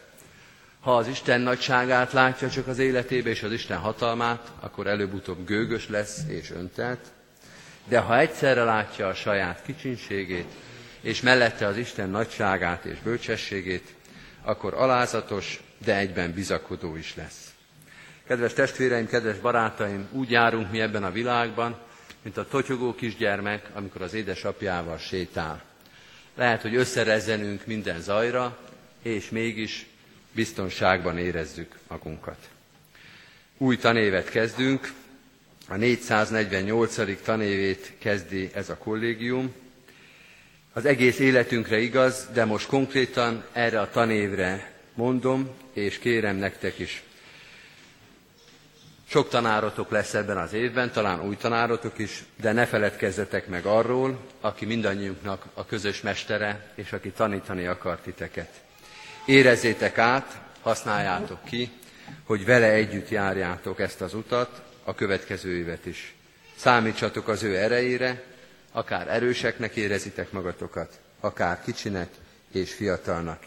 Ha 0.80 0.96
az 0.96 1.08
Isten 1.08 1.40
nagyságát 1.40 2.12
látja 2.12 2.50
csak 2.50 2.66
az 2.66 2.78
életébe 2.78 3.30
és 3.30 3.42
az 3.42 3.52
Isten 3.52 3.78
hatalmát, 3.78 4.50
akkor 4.60 4.86
előbb-utóbb 4.86 5.46
gőgös 5.46 5.88
lesz 5.88 6.18
és 6.28 6.50
öntelt. 6.50 7.16
De 7.88 7.98
ha 7.98 8.18
egyszerre 8.18 8.64
látja 8.64 9.08
a 9.08 9.14
saját 9.14 9.62
kicsinségét, 9.62 10.46
és 11.00 11.20
mellette 11.20 11.66
az 11.66 11.76
Isten 11.76 12.10
nagyságát 12.10 12.84
és 12.84 12.98
bölcsességét, 12.98 13.94
akkor 14.42 14.74
alázatos, 14.74 15.60
de 15.84 15.96
egyben 15.96 16.32
bizakodó 16.32 16.96
is 16.96 17.14
lesz. 17.16 17.52
Kedves 18.26 18.52
testvéreim, 18.52 19.06
kedves 19.06 19.38
barátaim, 19.38 20.08
úgy 20.12 20.30
járunk 20.30 20.70
mi 20.70 20.80
ebben 20.80 21.04
a 21.04 21.10
világban, 21.10 21.78
mint 22.22 22.36
a 22.36 22.48
totyogó 22.48 22.94
kisgyermek, 22.94 23.66
amikor 23.74 24.02
az 24.02 24.14
édesapjával 24.14 24.98
sétál. 24.98 25.62
Lehet, 26.34 26.62
hogy 26.62 26.74
összerezzenünk 26.74 27.66
minden 27.66 28.00
zajra, 28.00 28.58
és 29.02 29.30
mégis 29.30 29.86
biztonságban 30.32 31.18
érezzük 31.18 31.78
magunkat. 31.88 32.48
Új 33.58 33.76
tanévet 33.76 34.28
kezdünk, 34.30 34.92
a 35.68 35.76
448. 35.76 37.22
tanévét 37.22 37.92
kezdi 37.98 38.50
ez 38.54 38.68
a 38.68 38.76
kollégium. 38.76 39.52
Az 40.72 40.84
egész 40.84 41.18
életünkre 41.18 41.78
igaz, 41.78 42.28
de 42.32 42.44
most 42.44 42.66
konkrétan 42.66 43.44
erre 43.52 43.80
a 43.80 43.90
tanévre 43.90 44.72
mondom, 44.94 45.50
és 45.72 45.98
kérem 45.98 46.36
nektek 46.36 46.78
is 46.78 47.02
sok 49.08 49.28
tanárotok 49.28 49.90
lesz 49.90 50.14
ebben 50.14 50.36
az 50.36 50.52
évben, 50.52 50.92
talán 50.92 51.20
új 51.20 51.36
tanárotok 51.36 51.98
is, 51.98 52.24
de 52.40 52.52
ne 52.52 52.66
feledkezzetek 52.66 53.46
meg 53.46 53.64
arról, 53.64 54.18
aki 54.40 54.64
mindannyiunknak 54.64 55.44
a 55.54 55.66
közös 55.66 56.00
mestere, 56.00 56.72
és 56.74 56.92
aki 56.92 57.10
tanítani 57.10 57.66
akar 57.66 57.98
titeket. 58.00 58.48
Érezzétek 59.24 59.98
át, 59.98 60.40
használjátok 60.60 61.44
ki, 61.44 61.70
hogy 62.24 62.44
vele 62.44 62.66
együtt 62.66 63.08
járjátok 63.08 63.80
ezt 63.80 64.00
az 64.00 64.14
utat, 64.14 64.62
a 64.88 64.94
következő 64.94 65.56
évet 65.56 65.86
is. 65.86 66.14
Számítsatok 66.56 67.28
az 67.28 67.42
ő 67.42 67.56
erejére, 67.56 68.22
akár 68.72 69.08
erőseknek 69.08 69.76
érezitek 69.76 70.32
magatokat, 70.32 71.00
akár 71.20 71.62
kicsinek 71.64 72.08
és 72.52 72.72
fiatalnak. 72.74 73.42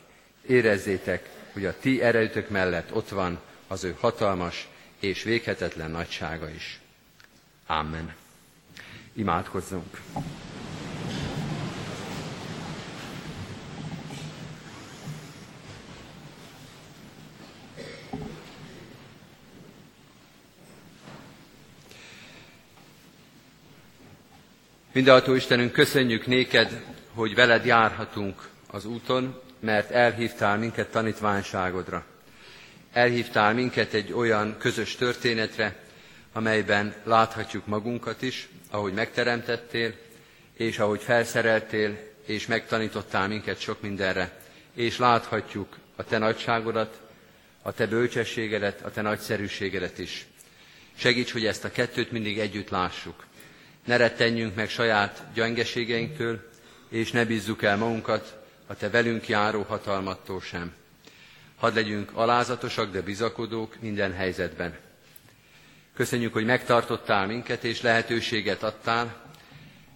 Érezzétek, 0.48 1.30
hogy 1.54 1.66
a 1.66 1.78
ti 1.80 2.02
erejütök 2.02 2.50
mellett 2.50 2.94
ott 2.96 3.10
van 3.10 3.40
az 3.68 3.84
ő 3.84 3.96
hatalmas 4.00 4.68
és 5.00 5.24
véghetetlen 5.24 5.92
nagysága 5.92 6.50
is. 6.50 6.80
Amen. 7.68 8.16
Imádkozzunk! 9.14 9.98
Mindenható 24.94 25.34
Istenünk, 25.34 25.72
köszönjük 25.72 26.26
néked, 26.26 26.84
hogy 27.14 27.36
veled 27.36 27.66
járhatunk 27.66 28.50
az 28.68 28.86
úton, 28.86 29.42
mert 29.60 29.92
elhívtál 29.92 30.58
minket 30.58 30.92
tanítványságodra. 30.92 32.06
Elhívtál 32.92 33.54
minket 33.54 33.94
egy 33.94 34.14
olyan 34.14 34.56
közös 34.58 34.96
történetre, 34.96 35.76
amelyben 36.34 36.94
láthatjuk 37.04 37.66
magunkat 37.66 38.22
is, 38.22 38.50
ahogy 38.70 38.94
megteremtettél, 38.94 39.94
és 40.54 40.80
ahogy 40.80 41.02
felszereltél, 41.02 41.98
és 42.26 42.48
megtanítottál 42.48 43.28
minket 43.28 43.60
sok 43.60 43.82
mindenre, 43.82 44.40
és 44.76 44.98
láthatjuk 44.98 45.78
a 45.96 46.04
te 46.04 46.18
nagyságodat, 46.18 47.00
a 47.62 47.72
te 47.72 47.88
bölcsességedet, 47.88 48.82
a 48.82 48.92
te 48.92 49.02
nagyszerűségedet 49.02 50.00
is. 50.00 50.26
Segíts, 50.96 51.32
hogy 51.32 51.46
ezt 51.46 51.64
a 51.64 51.72
kettőt 51.72 52.12
mindig 52.12 52.40
együtt 52.40 52.70
lássuk. 52.70 53.30
Ne 53.86 53.98
rettenjünk 53.98 54.56
meg 54.56 54.70
saját 54.70 55.24
gyengeségeinktől, 55.34 56.50
és 56.90 57.12
ne 57.12 57.26
bízzuk 57.26 57.64
el 57.64 57.78
magunkat 57.78 58.38
a 58.68 58.76
te 58.76 58.90
velünk 58.90 59.28
járó 59.28 59.62
hatalmattól 59.62 60.42
sem. 60.42 60.74
Hadd 61.58 61.74
legyünk 61.76 62.12
alázatosak, 62.14 62.92
de 62.92 63.02
bizakodók 63.02 63.76
minden 63.80 64.14
helyzetben. 64.14 64.78
Köszönjük, 65.96 66.34
hogy 66.34 66.46
megtartottál 66.46 67.28
minket, 67.28 67.64
és 67.64 67.82
lehetőséget 67.82 68.64
adtál, 68.64 69.16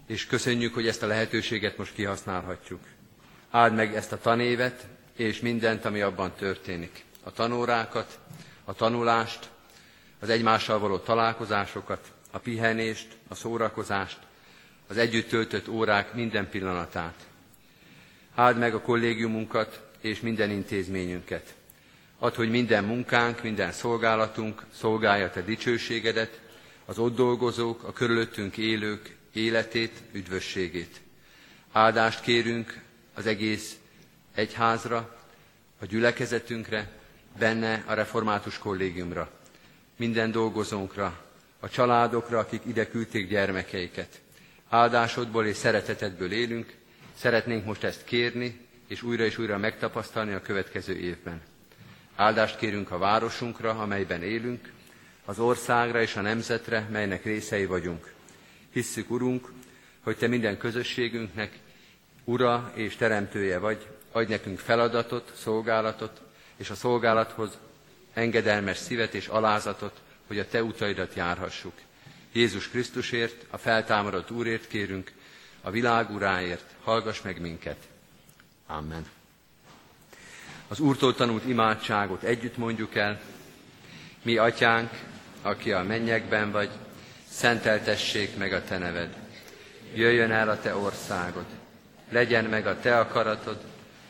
és 0.08 0.26
köszönjük, 0.26 0.74
hogy 0.74 0.88
ezt 0.88 1.04
a 1.04 1.08
lehetőséget 1.08 1.78
most 1.78 1.94
kihasználhatjuk. 1.94 2.80
Áld 3.52 3.74
meg 3.74 3.96
ezt 3.96 4.12
a 4.12 4.18
tanévet, 4.20 4.86
és 5.16 5.40
mindent, 5.40 5.86
ami 5.86 6.02
abban 6.02 6.34
történik. 6.34 7.04
A 7.24 7.32
tanórákat, 7.32 8.20
a 8.66 8.74
tanulást, 8.74 9.50
az 10.20 10.30
egymással 10.30 10.80
való 10.80 10.98
találkozásokat, 10.98 12.12
a 12.36 12.40
pihenést, 12.40 13.08
a 13.28 13.36
szórakozást, 13.36 14.20
az 14.88 14.98
együtt 14.98 15.30
töltött 15.30 15.68
órák 15.68 16.14
minden 16.14 16.50
pillanatát. 16.50 17.28
Áld 18.34 18.58
meg 18.58 18.74
a 18.74 18.82
kollégiumunkat 18.82 19.82
és 20.02 20.20
minden 20.20 20.50
intézményünket. 20.50 21.56
Add, 22.20 22.36
hogy 22.36 22.50
minden 22.50 22.84
munkánk, 22.84 23.44
minden 23.44 23.72
szolgálatunk 23.72 24.66
szolgálja 24.74 25.30
Te 25.30 25.42
dicsőségedet, 25.42 26.42
az 26.86 26.98
ott 26.98 27.16
dolgozók, 27.16 27.84
a 27.84 27.94
körülöttünk 27.94 28.58
élők 28.58 29.16
életét, 29.34 30.02
üdvösségét. 30.12 31.02
Áldást 31.72 32.22
kérünk 32.22 32.82
az 33.14 33.26
egész 33.26 33.78
egyházra, 34.34 35.18
a 35.80 35.86
gyülekezetünkre, 35.86 36.92
benne 37.38 37.84
a 37.86 37.94
református 37.94 38.58
kollégiumra, 38.58 39.32
minden 39.96 40.32
dolgozónkra, 40.32 41.25
a 41.60 41.70
családokra, 41.70 42.40
akik 42.40 42.62
ide 42.66 42.88
küldték 42.88 43.30
gyermekeiket. 43.30 44.22
Áldásodból 44.70 45.46
és 45.46 45.56
szeretetedből 45.56 46.32
élünk, 46.32 46.74
szeretnénk 47.18 47.66
most 47.66 47.84
ezt 47.84 48.04
kérni, 48.04 48.68
és 48.88 49.02
újra 49.02 49.24
és 49.24 49.38
újra 49.38 49.58
megtapasztalni 49.58 50.34
a 50.34 50.42
következő 50.42 50.98
évben. 50.98 51.42
Áldást 52.16 52.58
kérünk 52.58 52.92
a 52.92 52.98
városunkra, 52.98 53.70
amelyben 53.70 54.24
élünk, 54.24 54.72
az 55.26 55.40
országra 55.40 56.02
és 56.02 56.16
a 56.16 56.22
nemzetre, 56.22 56.88
melynek 56.92 57.24
részei 57.24 57.66
vagyunk. 57.66 58.14
Hisszük, 58.72 59.10
Urunk, 59.12 59.52
hogy 60.04 60.18
Te 60.18 60.28
minden 60.28 60.58
közösségünknek 60.58 61.60
Ura 62.24 62.72
és 62.74 62.96
Teremtője 62.96 63.58
vagy, 63.58 63.88
adj 64.12 64.32
nekünk 64.32 64.60
feladatot, 64.60 65.32
szolgálatot, 65.36 66.22
és 66.56 66.70
a 66.70 66.76
szolgálathoz 66.76 67.58
engedelmes 68.14 68.78
szívet 68.78 69.14
és 69.14 69.28
alázatot, 69.28 70.02
hogy 70.28 70.40
a 70.40 70.48
Te 70.48 70.64
utaidat 70.64 71.14
járhassuk. 71.14 71.74
Jézus 72.32 72.70
Krisztusért, 72.70 73.46
a 73.50 73.58
feltámadott 73.58 74.32
Úrért 74.32 74.68
kérünk, 74.68 75.12
a 75.62 75.72
világ 75.72 76.10
Uráért, 76.10 76.76
hallgass 76.84 77.22
meg 77.22 77.42
minket. 77.42 77.78
Amen. 78.68 79.06
Az 80.68 80.80
Úrtól 80.80 81.16
tanult 81.16 81.46
imádságot 81.46 82.24
együtt 82.24 82.58
mondjuk 82.58 82.96
el. 82.96 83.22
Mi, 84.22 84.38
Atyánk, 84.38 84.90
aki 85.42 85.72
a 85.72 85.84
mennyekben 85.84 86.52
vagy, 86.52 86.70
szenteltessék 87.30 88.38
meg 88.38 88.54
a 88.54 88.64
Te 88.64 88.78
neved. 88.78 89.16
Jöjjön 89.94 90.32
el 90.32 90.50
a 90.50 90.60
Te 90.60 90.76
országod. 90.76 91.46
Legyen 92.10 92.46
meg 92.46 92.68
a 92.68 92.80
Te 92.80 93.00
akaratod, 93.00 93.58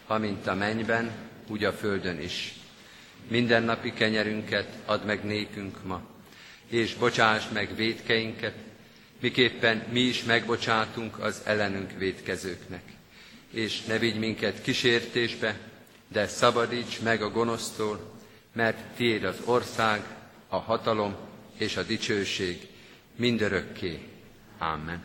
amint 0.07 0.48
a 0.48 0.53
mennyben, 0.53 1.12
úgy 1.48 1.63
a 1.63 1.74
földön 1.74 2.19
is. 2.19 2.55
Minden 3.27 3.63
napi 3.63 3.94
kenyerünket 3.94 4.67
add 4.86 5.05
meg 5.05 5.24
nékünk 5.25 5.84
ma, 5.84 6.01
és 6.70 6.94
bocsásd 6.94 7.51
meg 7.51 7.75
védkeinket, 7.75 8.53
miképpen 9.20 9.84
mi 9.91 10.00
is 10.00 10.24
megbocsátunk 10.24 11.20
az 11.20 11.41
ellenünk 11.46 11.91
védkezőknek. 11.98 12.82
És 13.51 13.82
ne 13.84 13.98
vigy 13.98 14.20
minket 14.20 14.62
kísértésbe, 14.62 15.58
de 16.08 16.27
szabadíts 16.27 17.00
meg 17.01 17.22
a 17.22 17.29
gonosztól, 17.29 18.13
mert 18.53 18.77
tiéd 18.96 19.24
az 19.24 19.36
ország, 19.46 20.03
a 20.50 20.58
hatalom 20.58 21.15
és 21.58 21.77
a 21.77 21.84
dicsőség 21.84 22.67
mindörökké. 23.15 24.00
Amen. 24.58 25.03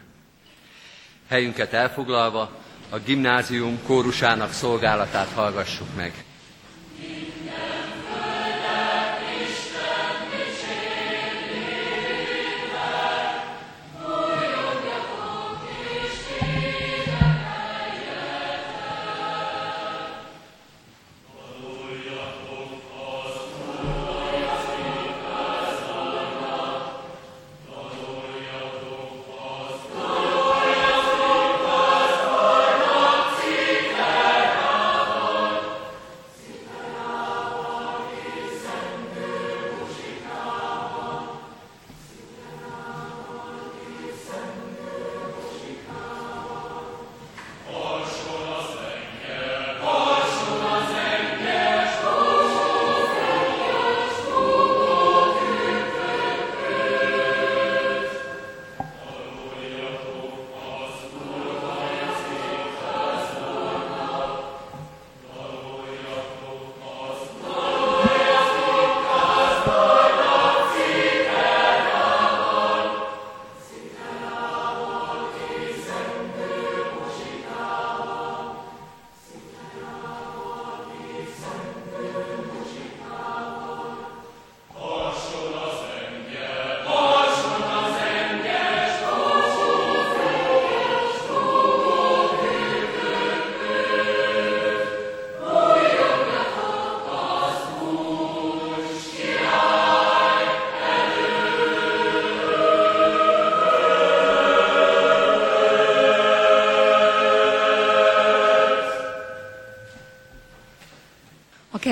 Helyünket 1.29 1.73
elfoglalva 1.73 2.59
a 2.91 2.99
gimnázium 2.99 3.79
kórusának 3.83 4.53
szolgálatát 4.53 5.29
hallgassuk 5.29 5.95
meg. 5.97 6.25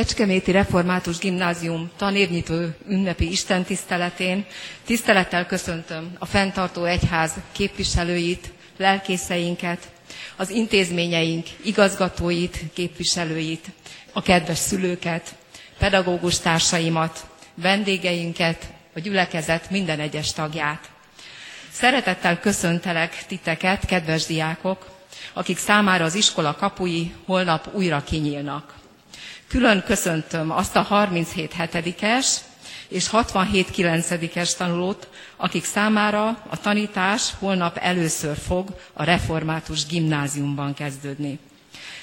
Kecskeméti 0.09 0.51
Református 0.51 1.19
Gimnázium 1.19 1.91
tanévnyitó 1.97 2.55
ünnepi 2.89 3.31
istentiszteletén 3.31 4.45
tisztelettel 4.85 5.47
köszöntöm 5.47 6.13
a 6.19 6.27
fenntartó 6.27 6.85
egyház 6.85 7.33
képviselőit, 7.53 8.53
lelkészeinket, 8.77 9.91
az 10.37 10.51
intézményeink 10.51 11.47
igazgatóit, 11.65 12.59
képviselőit, 12.75 13.67
a 14.13 14.23
kedves 14.23 14.59
szülőket, 14.59 15.35
pedagógus 15.79 16.39
társaimat, 16.39 17.27
vendégeinket, 17.55 18.67
a 18.95 19.01
gyülekezet 19.01 19.71
minden 19.71 20.01
egyes 20.01 20.33
tagját. 20.33 20.89
Szeretettel 21.73 22.41
köszöntelek 22.41 23.25
titeket, 23.27 23.85
kedves 23.87 24.27
diákok, 24.27 24.91
akik 25.33 25.59
számára 25.59 26.05
az 26.05 26.15
iskola 26.15 26.55
kapui 26.57 27.15
holnap 27.27 27.69
újra 27.75 28.03
kinyílnak. 28.05 28.78
Külön 29.49 29.83
köszöntöm 29.87 30.51
azt 30.51 30.77
a 30.77 30.83
37 30.83 31.53
hetedikes 31.53 32.37
és 32.89 33.09
67 33.09 33.71
kilencedikes 33.71 34.55
tanulót, 34.55 35.09
akik 35.37 35.65
számára 35.65 36.27
a 36.51 36.61
tanítás 36.61 37.31
holnap 37.39 37.77
először 37.77 38.37
fog 38.37 38.69
a 38.93 39.05
református 39.05 39.87
gimnáziumban 39.87 40.75
kezdődni. 40.75 41.39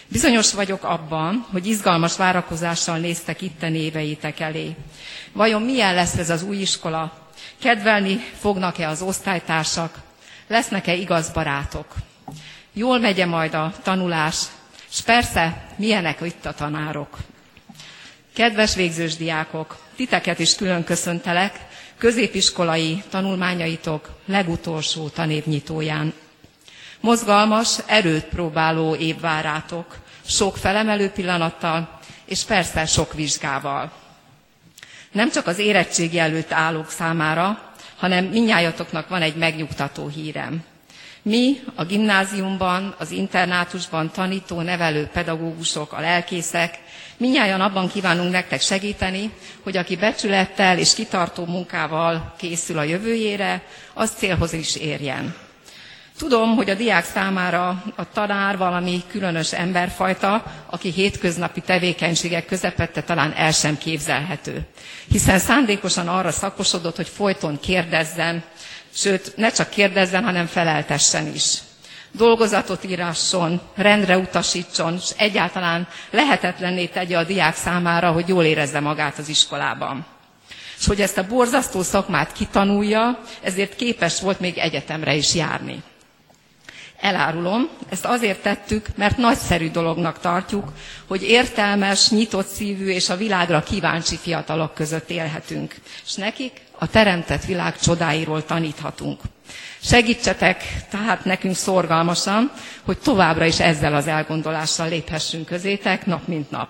Bizonyos 0.08 0.54
vagyok 0.54 0.84
abban, 0.84 1.46
hogy 1.52 1.68
izgalmas 1.68 2.16
várakozással 2.18 2.98
néztek 2.98 3.42
itten 3.42 3.76
éveitek 3.76 4.40
elé. 4.40 4.76
Vajon 5.32 5.62
milyen 5.62 5.94
lesz 5.94 6.16
ez 6.18 6.30
az 6.30 6.44
új 6.44 6.58
iskola? 6.58 7.30
Kedvelni 7.60 8.20
fognak-e 8.40 8.88
az 8.90 9.02
osztálytársak? 9.02 10.02
Lesznek-e 10.48 10.94
igaz 10.94 11.30
barátok? 11.30 11.94
Jól 12.74 13.00
megye 13.00 13.26
majd 13.26 13.54
a 13.54 13.74
tanulás, 13.84 14.42
és 14.92 15.02
persze, 15.02 15.68
milyenek 15.76 16.20
itt 16.22 16.46
a 16.46 16.54
tanárok? 16.54 17.18
Kedves 18.36 18.76
végzős 18.76 19.16
diákok, 19.16 19.78
titeket 19.96 20.40
is 20.40 20.56
külön 20.56 20.84
köszöntelek 20.84 21.60
középiskolai 21.98 23.04
tanulmányaitok 23.10 24.10
legutolsó 24.26 25.08
tanévnyitóján. 25.08 26.14
Mozgalmas, 27.00 27.78
erőt 27.86 28.24
próbáló 28.26 28.96
év 28.96 29.20
várátok, 29.20 29.96
sok 30.26 30.58
felemelő 30.58 31.10
pillanattal, 31.10 32.00
és 32.26 32.44
persze 32.44 32.86
sok 32.86 33.14
vizsgával. 33.14 33.92
Nem 35.12 35.32
csak 35.32 35.48
az 35.48 35.58
érettségi 35.58 36.20
előtt 36.20 36.52
állók 36.52 36.90
számára, 36.90 37.74
hanem 37.98 38.26
minnyájatoknak 38.26 39.08
van 39.10 39.22
egy 39.22 39.36
megnyugtató 39.36 40.08
hírem. 40.08 40.64
Mi 41.22 41.60
a 41.76 41.86
gimnáziumban, 41.86 42.96
az 42.98 43.12
internátusban 43.12 44.12
tanító, 44.12 44.62
nevelő 44.62 45.10
pedagógusok, 45.14 45.94
a 45.94 46.00
lelkészek 46.00 46.80
Minnyáján 47.18 47.62
abban 47.62 47.88
kívánunk 47.90 48.32
nektek 48.32 48.62
segíteni, 48.62 49.32
hogy 49.64 49.78
aki 49.78 49.96
becsülettel 49.96 50.78
és 50.78 50.94
kitartó 50.94 51.46
munkával 51.46 52.34
készül 52.38 52.78
a 52.78 52.84
jövőjére, 52.84 53.62
az 53.94 54.12
célhoz 54.18 54.54
is 54.54 54.76
érjen. 54.76 55.36
Tudom, 56.18 56.56
hogy 56.56 56.70
a 56.70 56.74
diák 56.76 57.06
számára 57.06 57.84
a 57.96 58.12
tanár 58.14 58.58
valami 58.58 59.02
különös 59.08 59.54
emberfajta, 59.54 60.44
aki 60.70 60.90
hétköznapi 60.92 61.62
tevékenységek 61.62 62.46
közepette 62.46 63.02
talán 63.04 63.34
el 63.34 63.52
sem 63.52 63.78
képzelhető. 63.78 64.62
Hiszen 65.12 65.40
szándékosan 65.40 66.08
arra 66.08 66.32
szakosodott, 66.32 66.96
hogy 66.96 67.10
folyton 67.10 67.60
kérdezzen, 67.60 68.44
Sőt, 68.98 69.34
ne 69.36 69.52
csak 69.52 69.70
kérdezzen, 69.70 70.24
hanem 70.24 70.46
feleltessen 70.46 71.28
is. 71.34 71.58
Dolgozatot 72.18 72.84
írasson, 72.84 73.62
rendre 73.76 74.18
utasítson, 74.18 74.94
és 74.94 75.10
egyáltalán 75.18 75.88
lehetetlenné 76.12 76.86
tegye 76.86 77.18
a 77.18 77.24
diák 77.24 77.56
számára, 77.56 78.12
hogy 78.12 78.28
jól 78.28 78.44
érezze 78.44 78.80
magát 78.80 79.18
az 79.18 79.30
iskolában. 79.30 80.06
És 80.80 80.86
hogy 80.86 81.02
ezt 81.02 81.18
a 81.18 81.28
borzasztó 81.28 81.82
szakmát 81.82 82.32
kitanulja, 82.32 83.20
ezért 83.42 83.76
képes 83.76 84.22
volt 84.22 84.40
még 84.40 84.58
egyetemre 84.58 85.16
is 85.16 85.36
járni. 85.36 85.84
Elárulom, 87.00 87.70
ezt 87.90 88.06
azért 88.06 88.42
tettük, 88.42 88.86
mert 88.96 89.18
nagyszerű 89.18 89.70
dolognak 89.72 90.20
tartjuk, 90.20 90.72
hogy 91.08 91.24
értelmes, 91.24 92.10
nyitott 92.10 92.48
szívű 92.48 92.88
és 92.90 93.10
a 93.10 93.18
világra 93.18 93.64
kíváncsi 93.64 94.18
fiatalok 94.18 94.74
között 94.74 95.10
élhetünk. 95.10 95.76
És 96.06 96.14
nekik 96.14 96.62
a 96.80 96.88
teremtett 96.88 97.46
világ 97.46 97.80
csodáiról 97.80 98.46
taníthatunk. 98.46 99.22
Segítsetek 99.88 100.64
tehát 100.90 101.26
nekünk 101.26 101.56
szorgalmasan, 101.56 102.52
hogy 102.86 102.98
továbbra 102.98 103.46
is 103.46 103.60
ezzel 103.60 103.96
az 103.96 104.08
elgondolással 104.08 104.90
léphessünk 104.90 105.46
közétek 105.46 106.06
nap 106.06 106.28
mint 106.28 106.52
nap. 106.52 106.68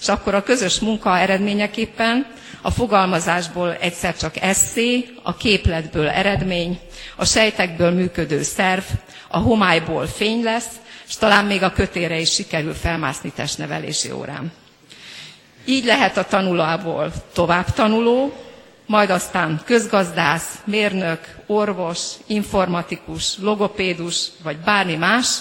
És 0.00 0.08
akkor 0.08 0.34
a 0.34 0.42
közös 0.42 0.78
munka 0.80 1.18
eredményeképpen 1.18 2.26
a 2.62 2.70
fogalmazásból 2.70 3.74
egyszer 3.74 4.16
csak 4.16 4.36
eszé, 4.40 5.08
a 5.22 5.36
képletből 5.36 6.08
eredmény, 6.08 6.78
a 7.16 7.24
sejtekből 7.24 7.90
működő 7.90 8.42
szerv, 8.42 8.82
a 9.28 9.38
homályból 9.38 10.06
fény 10.06 10.42
lesz, 10.42 10.70
és 11.08 11.16
talán 11.16 11.44
még 11.44 11.62
a 11.62 11.72
kötére 11.72 12.18
is 12.20 12.32
sikerül 12.32 12.74
felmászni 12.74 13.32
testnevelési 13.34 14.10
órán. 14.10 14.52
Így 15.64 15.84
lehet 15.84 16.16
a 16.16 16.24
tanulóból 16.24 17.12
tovább 17.32 17.72
tanuló, 17.72 18.32
majd 18.88 19.10
aztán 19.10 19.60
közgazdász, 19.64 20.58
mérnök, 20.64 21.36
orvos, 21.46 22.12
informatikus, 22.26 23.38
logopédus, 23.38 24.26
vagy 24.42 24.56
bármi 24.56 24.96
más, 24.96 25.38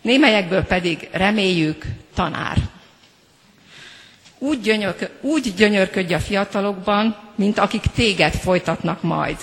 némelyekből 0.00 0.62
pedig 0.62 1.08
reméljük 1.12 1.84
tanár. 2.14 2.56
Úgy, 4.38 4.60
gyönyörk, 4.60 5.10
úgy 5.20 5.54
gyönyörködj 5.54 6.14
a 6.14 6.18
fiatalokban, 6.18 7.16
mint 7.34 7.58
akik 7.58 7.82
téged 7.94 8.34
folytatnak 8.34 9.02
majd. 9.02 9.36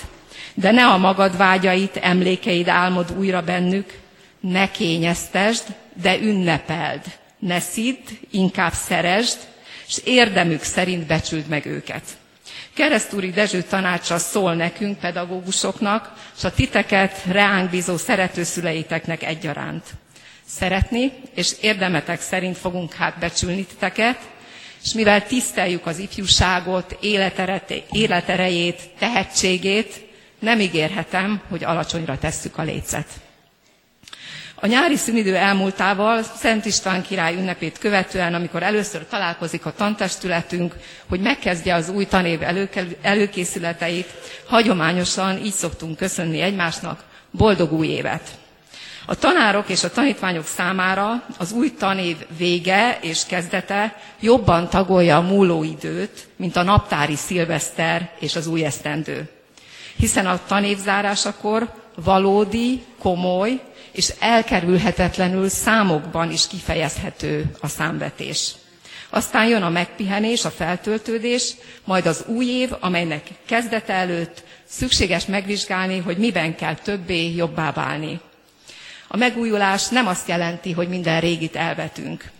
De 0.53 0.71
ne 0.71 0.87
a 0.87 0.97
magad 0.97 1.37
vágyait, 1.37 1.97
emlékeid 1.97 2.67
álmod 2.67 3.13
újra 3.17 3.41
bennük, 3.41 3.99
ne 4.39 4.71
kényeztesd, 4.71 5.63
de 6.01 6.17
ünnepeld. 6.19 7.01
Ne 7.39 7.59
szidd, 7.59 8.07
inkább 8.31 8.73
szeresd, 8.73 9.37
és 9.87 10.01
érdemük 10.03 10.63
szerint 10.63 11.07
becsüld 11.07 11.47
meg 11.47 11.65
őket. 11.65 12.03
Keresztúri 12.75 13.29
Dezső 13.29 13.61
tanácsa 13.61 14.17
szól 14.17 14.55
nekünk, 14.55 14.99
pedagógusoknak, 14.99 16.13
és 16.37 16.43
a 16.43 16.51
titeket 16.53 17.23
reánk 17.25 17.69
bízó 17.69 17.97
szeretőszüleiteknek 17.97 19.23
egyaránt. 19.23 19.83
Szeretni, 20.45 21.11
és 21.35 21.55
érdemetek 21.61 22.21
szerint 22.21 22.57
fogunk 22.57 22.93
hát 22.93 23.19
becsülni 23.19 23.65
titeket, 23.65 24.19
és 24.83 24.93
mivel 24.93 25.27
tiszteljük 25.27 25.85
az 25.85 25.97
ifjúságot, 25.97 26.97
életerejét, 27.91 28.81
tehetségét, 28.99 30.05
nem 30.39 30.59
ígérhetem, 30.59 31.41
hogy 31.49 31.63
alacsonyra 31.63 32.17
tesszük 32.17 32.57
a 32.57 32.61
lécet. 32.63 33.07
A 34.63 34.67
nyári 34.67 34.95
szünidő 34.95 35.35
elmúltával, 35.35 36.23
Szent 36.23 36.65
István 36.65 37.01
király 37.01 37.35
ünnepét 37.35 37.77
követően, 37.77 38.33
amikor 38.33 38.63
először 38.63 39.05
találkozik 39.09 39.65
a 39.65 39.73
tantestületünk, 39.73 40.75
hogy 41.09 41.19
megkezdje 41.19 41.75
az 41.75 41.89
új 41.89 42.05
tanév 42.05 42.39
előkészületeit, 43.01 44.07
hagyományosan 44.47 45.37
így 45.37 45.53
szoktunk 45.53 45.97
köszönni 45.97 46.39
egymásnak, 46.41 47.03
boldog 47.31 47.71
új 47.73 47.87
évet! 47.87 48.29
A 49.05 49.15
tanárok 49.15 49.69
és 49.69 49.83
a 49.83 49.91
tanítványok 49.91 50.45
számára 50.45 51.23
az 51.37 51.51
új 51.51 51.73
tanév 51.73 52.17
vége 52.37 52.97
és 53.01 53.25
kezdete 53.25 53.95
jobban 54.19 54.69
tagolja 54.69 55.17
a 55.17 55.21
múló 55.21 55.63
időt, 55.63 56.27
mint 56.35 56.55
a 56.55 56.63
naptári 56.63 57.15
szilveszter 57.15 58.11
és 58.19 58.35
az 58.35 58.47
új 58.47 58.63
esztendő. 58.65 59.29
Hiszen 59.95 60.25
a 60.25 60.39
tanévzárásakor 60.47 61.69
valódi, 61.95 62.83
komoly 62.99 63.59
és 63.93 64.13
elkerülhetetlenül 64.19 65.49
számokban 65.49 66.31
is 66.31 66.47
kifejezhető 66.47 67.51
a 67.61 67.67
számvetés. 67.67 68.51
Aztán 69.09 69.47
jön 69.47 69.61
a 69.61 69.69
megpihenés, 69.69 70.45
a 70.45 70.49
feltöltődés, 70.49 71.51
majd 71.83 72.05
az 72.05 72.23
új 72.27 72.45
év, 72.45 72.69
amelynek 72.79 73.27
kezdete 73.45 73.93
előtt 73.93 74.43
szükséges 74.65 75.25
megvizsgálni, 75.25 75.97
hogy 75.99 76.17
miben 76.17 76.55
kell 76.55 76.75
többé, 76.75 77.33
jobbá 77.35 77.71
válni. 77.71 78.19
A 79.07 79.17
megújulás 79.17 79.87
nem 79.87 80.07
azt 80.07 80.27
jelenti, 80.27 80.71
hogy 80.71 80.87
minden 80.87 81.19
régit 81.19 81.55
elvetünk. 81.55 82.31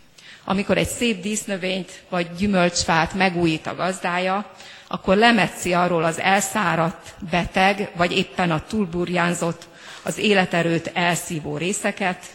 Amikor 0.45 0.77
egy 0.77 0.87
szép 0.87 1.21
dísznövényt 1.21 1.91
vagy 2.09 2.27
gyümölcsfát 2.37 3.13
megújít 3.13 3.67
a 3.67 3.75
gazdája, 3.75 4.51
akkor 4.87 5.15
lemetszi 5.17 5.73
arról 5.73 6.03
az 6.03 6.19
elszáradt, 6.19 7.13
beteg, 7.31 7.91
vagy 7.95 8.11
éppen 8.17 8.51
a 8.51 8.63
túlburjánzott, 8.67 9.67
az 10.03 10.17
életerőt 10.17 10.91
elszívó 10.93 11.57
részeket, 11.57 12.25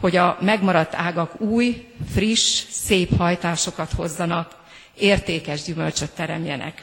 hogy 0.00 0.16
a 0.16 0.38
megmaradt 0.40 0.94
ágak 0.94 1.40
új, 1.40 1.86
friss, 2.12 2.62
szép 2.70 3.16
hajtásokat 3.16 3.92
hozzanak, 3.92 4.56
értékes 4.94 5.62
gyümölcsöt 5.62 6.10
teremjenek. 6.10 6.82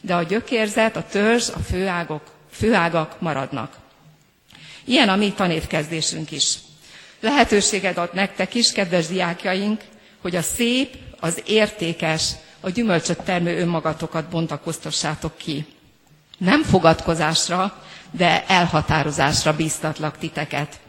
De 0.00 0.14
a 0.14 0.22
gyökérzet, 0.22 0.96
a 0.96 1.06
törzs, 1.10 1.48
a 1.48 1.58
főágok, 1.58 2.22
főágak 2.50 3.20
maradnak. 3.20 3.76
Ilyen 4.84 5.08
a 5.08 5.16
mi 5.16 5.32
tanévkezdésünk 5.32 6.30
is. 6.30 6.54
Lehetőséget 7.20 7.98
ad 7.98 8.10
nektek 8.14 8.54
is, 8.54 8.72
kedves 8.72 9.06
diákjaink, 9.06 9.80
hogy 10.20 10.36
a 10.36 10.42
szép, 10.42 10.96
az 11.20 11.42
értékes, 11.46 12.30
a 12.60 12.70
gyümölcsöt 12.70 13.22
termő 13.22 13.58
önmagatokat 13.58 14.28
bontakoztassátok 14.28 15.36
ki. 15.36 15.66
Nem 16.38 16.62
fogadkozásra, 16.62 17.84
de 18.10 18.44
elhatározásra 18.46 19.56
bíztatlak 19.56 20.18
titeket. 20.18 20.80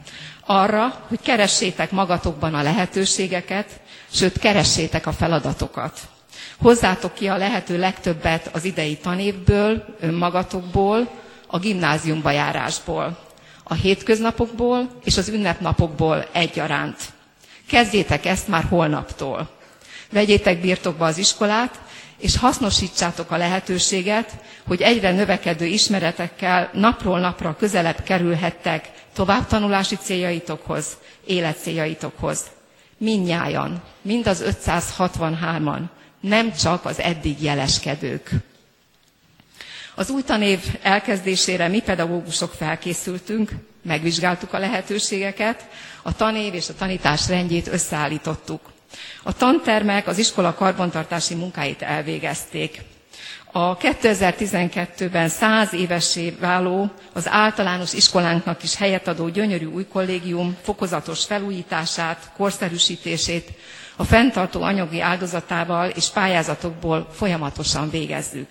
Arra, 0.46 1.04
hogy 1.08 1.20
keressétek 1.22 1.92
magatokban 1.92 2.54
a 2.54 2.62
lehetőségeket, 2.62 3.80
sőt, 4.12 4.40
keressétek 4.40 5.06
a 5.08 5.12
feladatokat. 5.12 6.00
Hozzátok 6.58 7.14
ki 7.14 7.28
a 7.28 7.38
lehető 7.38 7.78
legtöbbet 7.78 8.50
az 8.54 8.64
idei 8.64 8.98
tanévből, 8.98 9.96
önmagatokból, 10.00 11.10
a 11.48 11.60
gimnáziumba 11.60 12.32
járásból 12.32 13.18
a 13.72 13.74
hétköznapokból 13.74 14.90
és 15.04 15.18
az 15.18 15.28
ünnepnapokból 15.30 16.26
egyaránt. 16.32 16.98
Kezdjétek 17.68 18.26
ezt 18.26 18.48
már 18.48 18.64
holnaptól. 18.70 19.50
Vegyétek 20.12 20.62
birtokba 20.62 21.06
az 21.06 21.18
iskolát, 21.18 21.80
és 22.22 22.38
hasznosítsátok 22.38 23.32
a 23.32 23.38
lehetőséget, 23.38 24.32
hogy 24.68 24.82
egyre 24.82 25.12
növekedő 25.12 25.66
ismeretekkel 25.66 26.70
napról 26.74 27.20
napra 27.20 27.56
közelebb 27.56 28.04
kerülhettek 28.04 28.90
továbbtanulási 29.14 29.96
céljaitokhoz, 29.96 30.86
életcéljaitokhoz. 31.26 32.44
Mindnyájan, 32.98 33.82
mind 34.02 34.28
az 34.28 34.44
563-an, 34.66 35.80
nem 36.20 36.54
csak 36.54 36.86
az 36.86 37.00
eddig 37.00 37.42
jeleskedők. 37.44 38.30
Az 39.96 40.10
új 40.10 40.22
tanév 40.22 40.60
elkezdésére 40.82 41.68
mi 41.68 41.80
pedagógusok 41.80 42.54
felkészültünk, 42.54 43.52
megvizsgáltuk 43.84 44.54
a 44.54 44.60
lehetőségeket, 44.60 45.66
a 46.02 46.16
tanév 46.16 46.54
és 46.54 46.70
a 46.70 46.76
tanítás 46.76 47.28
rendjét 47.28 47.68
összeállítottuk. 47.68 48.62
A 49.24 49.34
tantermek 49.34 50.08
az 50.08 50.18
iskola 50.18 50.54
karbantartási 50.54 51.36
munkáit 51.36 51.82
elvégezték. 51.82 52.82
A 53.52 53.78
2012-ben 53.78 55.30
100 55.30 55.74
évessé 55.74 56.30
váló, 56.40 56.92
az 57.14 57.28
általános 57.30 57.94
iskolánknak 57.94 58.64
is 58.64 58.76
helyet 58.76 59.08
adó 59.08 59.28
gyönyörű 59.30 59.66
új 59.66 59.86
kollégium 59.88 60.58
fokozatos 60.62 61.26
felújítását, 61.26 62.32
korszerűsítését 62.38 63.50
a 63.96 64.04
fenntartó 64.04 64.62
anyagi 64.62 65.02
áldozatával 65.02 65.90
és 65.90 66.10
pályázatokból 66.10 67.08
folyamatosan 67.14 67.90
végezzük. 67.90 68.48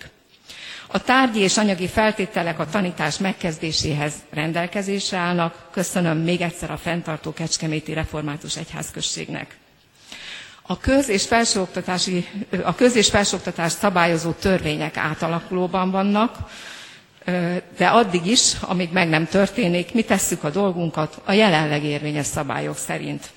A 0.86 1.02
tárgyi 1.02 1.40
és 1.40 1.56
anyagi 1.56 1.86
feltételek 1.86 2.58
a 2.58 2.66
tanítás 2.66 3.18
megkezdéséhez 3.18 4.12
rendelkezésre 4.30 5.18
állnak. 5.18 5.68
Köszönöm 5.70 6.18
még 6.18 6.40
egyszer 6.40 6.70
a 6.70 6.76
fenntartó 6.76 7.32
Kecskeméti 7.32 7.92
Református 7.92 8.56
Egyházközségnek. 8.56 9.56
A 10.70 10.78
köz- 10.78 11.08
és, 11.08 11.26
felsőoktatási, 11.26 12.28
a 12.64 12.74
köz- 12.74 12.94
és 12.96 13.08
felsőoktatást 13.08 13.78
szabályozó 13.78 14.30
törvények 14.30 14.96
átalakulóban 14.96 15.90
vannak, 15.90 16.36
de 17.76 17.86
addig 17.86 18.26
is, 18.26 18.52
amíg 18.60 18.92
meg 18.92 19.08
nem 19.08 19.26
történik, 19.26 19.94
mi 19.94 20.02
tesszük 20.02 20.44
a 20.44 20.50
dolgunkat 20.50 21.20
a 21.24 21.32
jelenleg 21.32 21.84
érvényes 21.84 22.26
szabályok 22.26 22.76
szerint. 22.76 23.30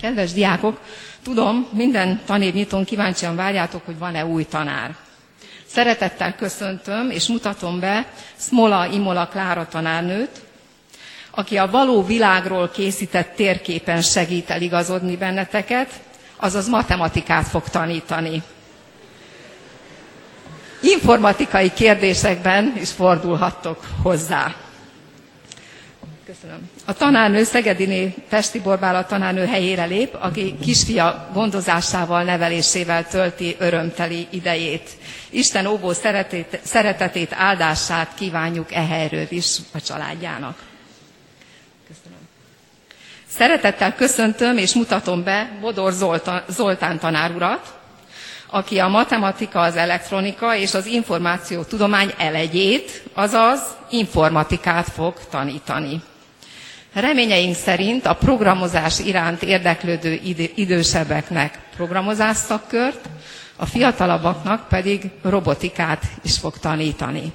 Kedves 0.00 0.32
diákok, 0.32 0.80
tudom, 1.22 1.68
minden 1.72 2.20
tanévnyitón 2.26 2.84
kíváncsian 2.84 3.36
várjátok, 3.36 3.84
hogy 3.84 3.98
van-e 3.98 4.26
új 4.26 4.44
tanár. 4.44 4.96
Szeretettel 5.66 6.34
köszöntöm 6.34 7.10
és 7.10 7.26
mutatom 7.26 7.80
be 7.80 8.06
Smola 8.36 8.86
Imola 8.86 9.26
Klára 9.28 9.66
tanárnőt, 9.68 10.40
aki 11.30 11.56
a 11.56 11.70
való 11.70 12.02
világról 12.04 12.68
készített 12.70 13.34
térképen 13.36 14.02
segít 14.02 14.50
eligazodni 14.50 15.16
benneteket, 15.16 15.88
azaz 16.42 16.68
matematikát 16.68 17.46
fog 17.48 17.68
tanítani. 17.68 18.42
Informatikai 20.82 21.72
kérdésekben 21.72 22.72
is 22.80 22.90
fordulhattok 22.90 23.84
hozzá. 24.02 24.54
Köszönöm. 26.26 26.70
A 26.84 26.92
tanárnő 26.92 27.44
Szegediné 27.44 28.14
Pesti 28.28 28.60
Borbála 28.60 29.06
tanárnő 29.06 29.46
helyére 29.46 29.84
lép, 29.84 30.16
aki 30.20 30.56
kisfia 30.62 31.28
gondozásával, 31.32 32.22
nevelésével 32.22 33.06
tölti 33.08 33.56
örömteli 33.58 34.26
idejét. 34.30 34.90
Isten 35.30 35.66
óvó 35.66 35.92
szeretét, 35.92 36.60
szeretetét, 36.62 37.32
áldását 37.32 38.14
kívánjuk 38.14 38.72
e 38.72 38.86
helyről 38.86 39.26
is 39.28 39.56
a 39.72 39.80
családjának. 39.80 40.58
Szeretettel 43.36 43.94
köszöntöm 43.94 44.56
és 44.56 44.74
mutatom 44.74 45.22
be 45.24 45.50
Bodor 45.60 45.92
Zoltán, 45.92 46.42
Zoltán 46.48 46.98
tanárurat, 46.98 47.72
aki 48.50 48.78
a 48.78 48.88
matematika, 48.88 49.60
az 49.60 49.76
elektronika 49.76 50.56
és 50.56 50.74
az 50.74 50.86
információtudomány 50.86 52.12
elegyét, 52.18 53.02
azaz 53.14 53.60
informatikát 53.90 54.88
fog 54.88 55.14
tanítani. 55.30 56.02
Reményeink 56.92 57.54
szerint 57.54 58.06
a 58.06 58.14
programozás 58.14 58.98
iránt 58.98 59.42
érdeklődő 59.42 60.20
idősebbeknek 60.54 61.58
programozás 61.76 62.36
szakkört, 62.36 63.08
a 63.56 63.66
fiatalabbaknak 63.66 64.68
pedig 64.68 65.10
robotikát 65.22 66.02
is 66.22 66.38
fog 66.38 66.58
tanítani. 66.58 67.32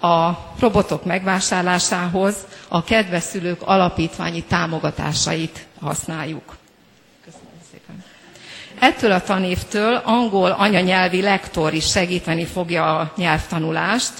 A 0.00 0.30
robotok 0.58 1.04
megvásárlásához 1.04 2.34
a 2.68 2.84
kedves 2.84 3.22
szülők 3.22 3.62
alapítványi 3.62 4.42
támogatásait 4.42 5.66
használjuk. 5.80 6.56
Köszönöm 7.24 7.46
szépen. 7.70 8.04
Ettől 8.78 9.12
a 9.12 9.22
tanévtől 9.22 9.94
angol 10.04 10.50
anyanyelvi 10.50 11.22
lektor 11.22 11.74
is 11.74 11.90
segíteni 11.90 12.44
fogja 12.44 12.98
a 12.98 13.12
nyelvtanulást 13.16 14.12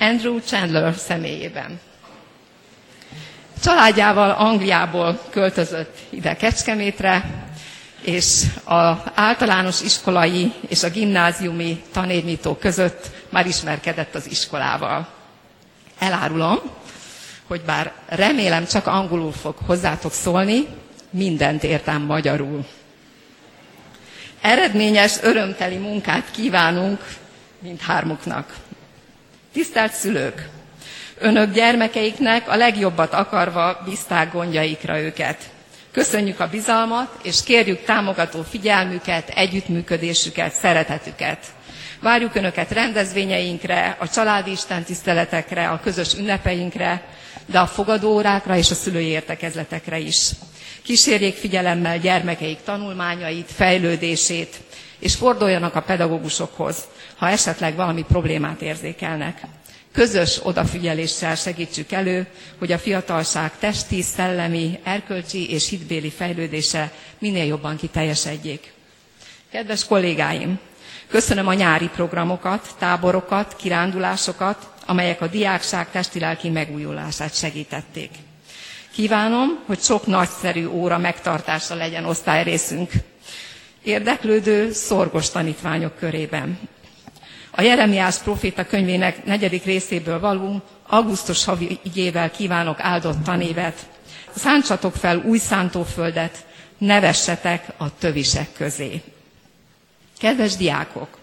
Andrew 0.00 0.40
Chandler 0.40 0.94
személyében. 0.94 1.80
Családjával 3.62 4.30
Angliából 4.30 5.20
költözött 5.30 5.98
ide 6.10 6.36
Kecskemétre, 6.36 7.24
és 8.02 8.42
az 8.64 8.96
általános 9.14 9.80
iskolai 9.82 10.52
és 10.68 10.82
a 10.82 10.90
gimnáziumi 10.90 11.82
tanérnyitó 11.92 12.54
között 12.54 13.10
már 13.30 13.46
ismerkedett 13.46 14.14
az 14.14 14.30
iskolával. 14.30 15.08
Elárulom, 15.98 16.58
hogy 17.46 17.60
bár 17.60 17.92
remélem 18.08 18.66
csak 18.66 18.86
angolul 18.86 19.32
fog 19.32 19.54
hozzátok 19.66 20.12
szólni, 20.12 20.66
mindent 21.10 21.62
értem 21.62 22.02
magyarul. 22.02 22.66
Eredményes, 24.40 25.16
örömteli 25.22 25.76
munkát 25.76 26.30
kívánunk 26.30 27.04
mindhármuknak. 27.58 28.54
Tisztelt 29.52 29.92
szülők! 29.92 30.48
Önök 31.18 31.52
gyermekeiknek 31.52 32.48
a 32.48 32.56
legjobbat 32.56 33.12
akarva 33.12 33.80
bízták 33.84 34.32
gondjaikra 34.32 35.00
őket. 35.00 35.50
Köszönjük 35.92 36.40
a 36.40 36.48
bizalmat, 36.48 37.16
és 37.22 37.42
kérjük 37.44 37.84
támogató 37.84 38.42
figyelmüket, 38.42 39.28
együttműködésüket, 39.28 40.52
szeretetüket. 40.52 41.38
Várjuk 42.00 42.34
Önöket 42.34 42.70
rendezvényeinkre, 42.70 43.96
a 44.00 44.08
családi 44.08 44.50
istentiszteletekre, 44.50 45.68
a 45.68 45.80
közös 45.80 46.14
ünnepeinkre, 46.14 47.02
de 47.46 47.58
a 47.58 47.66
fogadóórákra 47.66 48.56
és 48.56 48.70
a 48.70 48.74
szülői 48.74 49.06
értekezletekre 49.06 49.98
is. 49.98 50.30
Kísérjék 50.82 51.34
figyelemmel 51.36 51.98
gyermekeik 51.98 52.58
tanulmányait, 52.64 53.50
fejlődését, 53.52 54.56
és 54.98 55.14
forduljanak 55.14 55.74
a 55.74 55.80
pedagógusokhoz, 55.82 56.76
ha 57.16 57.28
esetleg 57.28 57.74
valami 57.74 58.02
problémát 58.08 58.62
érzékelnek 58.62 59.40
közös 59.98 60.40
odafigyeléssel 60.42 61.34
segítsük 61.34 61.92
elő, 61.92 62.26
hogy 62.58 62.72
a 62.72 62.78
fiatalság 62.78 63.58
testi, 63.58 64.02
szellemi, 64.02 64.78
erkölcsi 64.84 65.50
és 65.50 65.68
hitbéli 65.68 66.10
fejlődése 66.10 66.92
minél 67.18 67.44
jobban 67.44 67.76
kiteljesedjék. 67.76 68.72
Kedves 69.50 69.84
kollégáim, 69.84 70.58
köszönöm 71.08 71.46
a 71.46 71.54
nyári 71.54 71.88
programokat, 71.88 72.68
táborokat, 72.78 73.56
kirándulásokat, 73.56 74.68
amelyek 74.86 75.20
a 75.20 75.26
diákság 75.26 75.90
testi-lelki 75.90 76.48
megújulását 76.48 77.34
segítették. 77.34 78.10
Kívánom, 78.92 79.58
hogy 79.66 79.80
sok 79.80 80.06
nagyszerű 80.06 80.66
óra 80.66 80.98
megtartása 80.98 81.74
legyen 81.74 82.04
osztályrészünk. 82.04 82.90
Érdeklődő, 83.82 84.72
szorgos 84.72 85.30
tanítványok 85.30 85.96
körében. 85.96 86.58
A 87.50 87.62
Jeremiás 87.62 88.16
proféta 88.18 88.64
könyvének 88.66 89.24
negyedik 89.24 89.64
részéből 89.64 90.20
való 90.20 90.62
augusztus 90.86 91.44
havi 91.44 91.78
igyével 91.82 92.30
kívánok 92.30 92.80
áldott 92.80 93.22
tanévet. 93.24 93.86
Szántsatok 94.36 94.94
fel 94.94 95.22
új 95.24 95.38
szántóföldet, 95.38 96.46
nevessetek 96.78 97.66
a 97.76 97.98
tövisek 97.98 98.48
közé. 98.56 99.02
Kedves 100.18 100.56
diákok! 100.56 101.18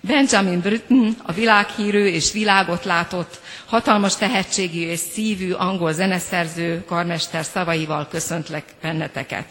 Benjamin 0.00 0.60
Britten, 0.60 1.16
a 1.22 1.32
világhírű 1.32 2.04
és 2.06 2.32
világot 2.32 2.84
látott, 2.84 3.40
hatalmas 3.66 4.16
tehetségű 4.16 4.88
és 4.88 4.98
szívű 4.98 5.52
angol 5.52 5.92
zeneszerző 5.92 6.84
karmester 6.84 7.44
szavaival 7.44 8.08
köszöntlek 8.08 8.64
benneteket. 8.82 9.46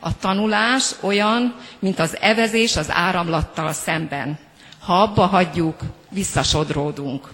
A 0.00 0.18
tanulás 0.18 0.90
olyan, 1.00 1.54
mint 1.78 1.98
az 1.98 2.16
evezés 2.20 2.76
az 2.76 2.90
áramlattal 2.90 3.72
szemben. 3.72 4.38
Ha 4.80 5.02
abba 5.02 5.26
hagyjuk, 5.26 5.80
visszasodródunk. 6.10 7.28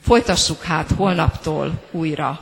Folytassuk 0.00 0.62
hát 0.62 0.90
holnaptól 0.96 1.84
újra. 1.90 2.40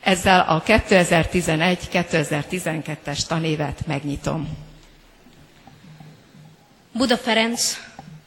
Ezzel 0.00 0.40
a 0.48 0.62
2011-2012-es 0.62 3.26
tanévet 3.26 3.86
megnyitom. 3.86 4.65
Buda 6.96 7.16
Ferenc, 7.18 7.76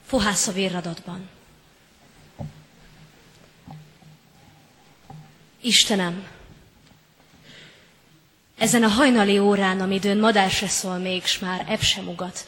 Fohásza 0.05 0.51
vérradatban. 0.51 1.29
Istenem, 5.61 6.27
ezen 8.57 8.83
a 8.83 8.87
hajnali 8.87 9.39
órán, 9.39 9.81
amidőn 9.81 10.17
madár 10.17 10.49
se 10.49 10.67
szól 10.67 10.97
még, 10.97 11.25
s 11.25 11.39
már 11.39 11.65
ebb 11.67 11.81
sem 11.81 12.07
ugat, 12.07 12.47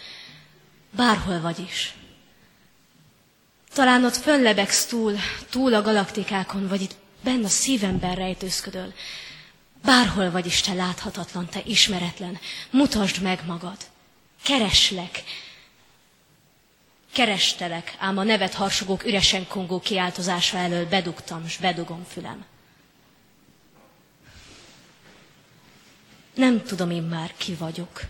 bárhol 0.91 1.41
vagy 1.41 1.60
is. 1.60 1.95
Talán 3.73 4.03
ott 4.03 4.15
föllebegsz 4.15 4.86
túl, 4.86 5.15
túl 5.49 5.73
a 5.73 5.81
galaktikákon, 5.81 6.67
vagy 6.67 6.81
itt 6.81 6.95
benn 7.23 7.43
a 7.43 7.47
szívemben 7.47 8.15
rejtőzködöl. 8.15 8.93
Bárhol 9.84 10.31
vagy 10.31 10.45
Isten 10.45 10.75
láthatatlan, 10.75 11.49
te 11.49 11.62
ismeretlen, 11.65 12.39
mutasd 12.69 13.21
meg 13.21 13.43
magad. 13.45 13.77
Kereslek. 14.43 15.23
Kerestelek, 17.12 17.95
ám 18.00 18.17
a 18.17 18.24
nevet 18.24 18.54
harsogók 18.54 19.06
üresen 19.06 19.47
kongó 19.47 19.80
kiáltozása 19.80 20.58
elől 20.58 20.88
bedugtam, 20.88 21.47
s 21.47 21.58
bedugom 21.58 22.04
fülem. 22.04 22.45
Nem 26.34 26.63
tudom 26.63 26.91
én 26.91 27.04
már, 27.04 27.34
ki 27.38 27.54
vagyok, 27.54 28.02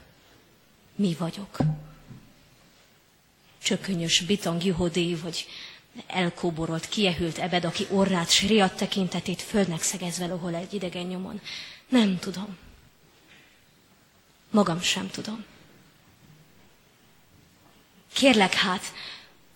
mi 0.96 1.16
vagyok 1.20 1.58
csökönyös 3.64 4.22
bitang 4.22 4.64
juhodé, 4.64 5.16
vagy 5.16 5.48
elkóborolt, 6.08 6.90
kiehült 6.90 7.38
ebed, 7.38 7.66
aki 7.66 7.88
orrát 7.90 8.30
s 8.30 8.42
riadt 8.42 8.78
tekintetét 8.78 9.42
földnek 9.42 9.82
szegezve 9.82 10.26
lohol 10.26 10.56
egy 10.56 10.74
idegen 10.74 11.06
nyomon. 11.06 11.42
Nem 11.90 12.20
tudom. 12.20 12.58
Magam 14.50 14.82
sem 14.82 15.10
tudom. 15.10 15.46
Kérlek 18.14 18.54
hát, 18.54 18.94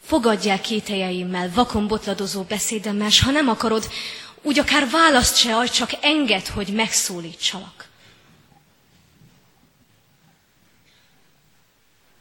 fogadjál 0.02 0.62
kételjeimmel, 0.62 1.52
vakon 1.54 1.88
botladozó 1.88 2.44
beszédemmel, 2.44 3.10
s 3.10 3.22
ha 3.22 3.32
nem 3.32 3.50
akarod, 3.50 3.90
úgy 4.42 4.60
akár 4.60 4.90
választ 4.90 5.36
se 5.38 5.56
adj, 5.56 5.72
csak 5.72 5.90
enged, 6.02 6.48
hogy 6.48 6.68
megszólítsalak. 6.74 7.88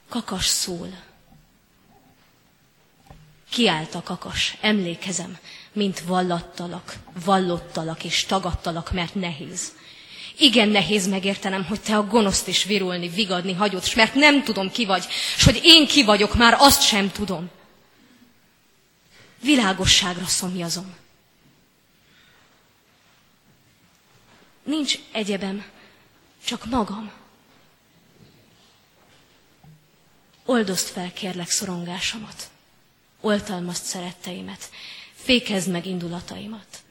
Kakas 0.09 0.47
szól. 0.47 0.89
Kiállt 3.51 3.95
a 3.95 4.03
kakas, 4.03 4.57
emlékezem, 4.61 5.39
mint 5.73 6.01
vallattalak, 6.01 6.97
vallottalak 7.25 8.05
és 8.05 8.25
tagadtalak, 8.25 8.93
mert 8.93 9.15
nehéz. 9.15 9.73
Igen 10.39 10.69
nehéz 10.69 11.07
megértenem, 11.07 11.65
hogy 11.65 11.81
te 11.81 11.97
a 11.97 12.07
gonoszt 12.07 12.49
is 12.49 12.65
virulni, 12.65 13.09
vigadni 13.09 13.53
hagyod, 13.53 13.85
s 13.85 13.95
mert 13.95 14.15
nem 14.15 14.43
tudom 14.43 14.71
ki 14.71 14.85
vagy, 14.85 15.07
s 15.37 15.45
hogy 15.45 15.61
én 15.63 15.87
ki 15.87 16.05
vagyok, 16.05 16.35
már 16.35 16.57
azt 16.59 16.83
sem 16.83 17.11
tudom. 17.11 17.51
világosságra 19.41 20.27
szomjazom. 20.27 20.95
Nincs 24.63 24.99
egyebem, 25.13 25.65
csak 26.45 26.65
magam. 26.65 27.11
Oldozd 30.45 30.87
fel, 30.87 31.13
kérlek, 31.13 31.51
szorongásomat. 31.51 32.51
Oltalmazd 33.21 33.83
szeretteimet. 33.85 34.71
Fékezd 35.15 35.71
meg 35.71 35.87
indulataimat. 35.87 36.84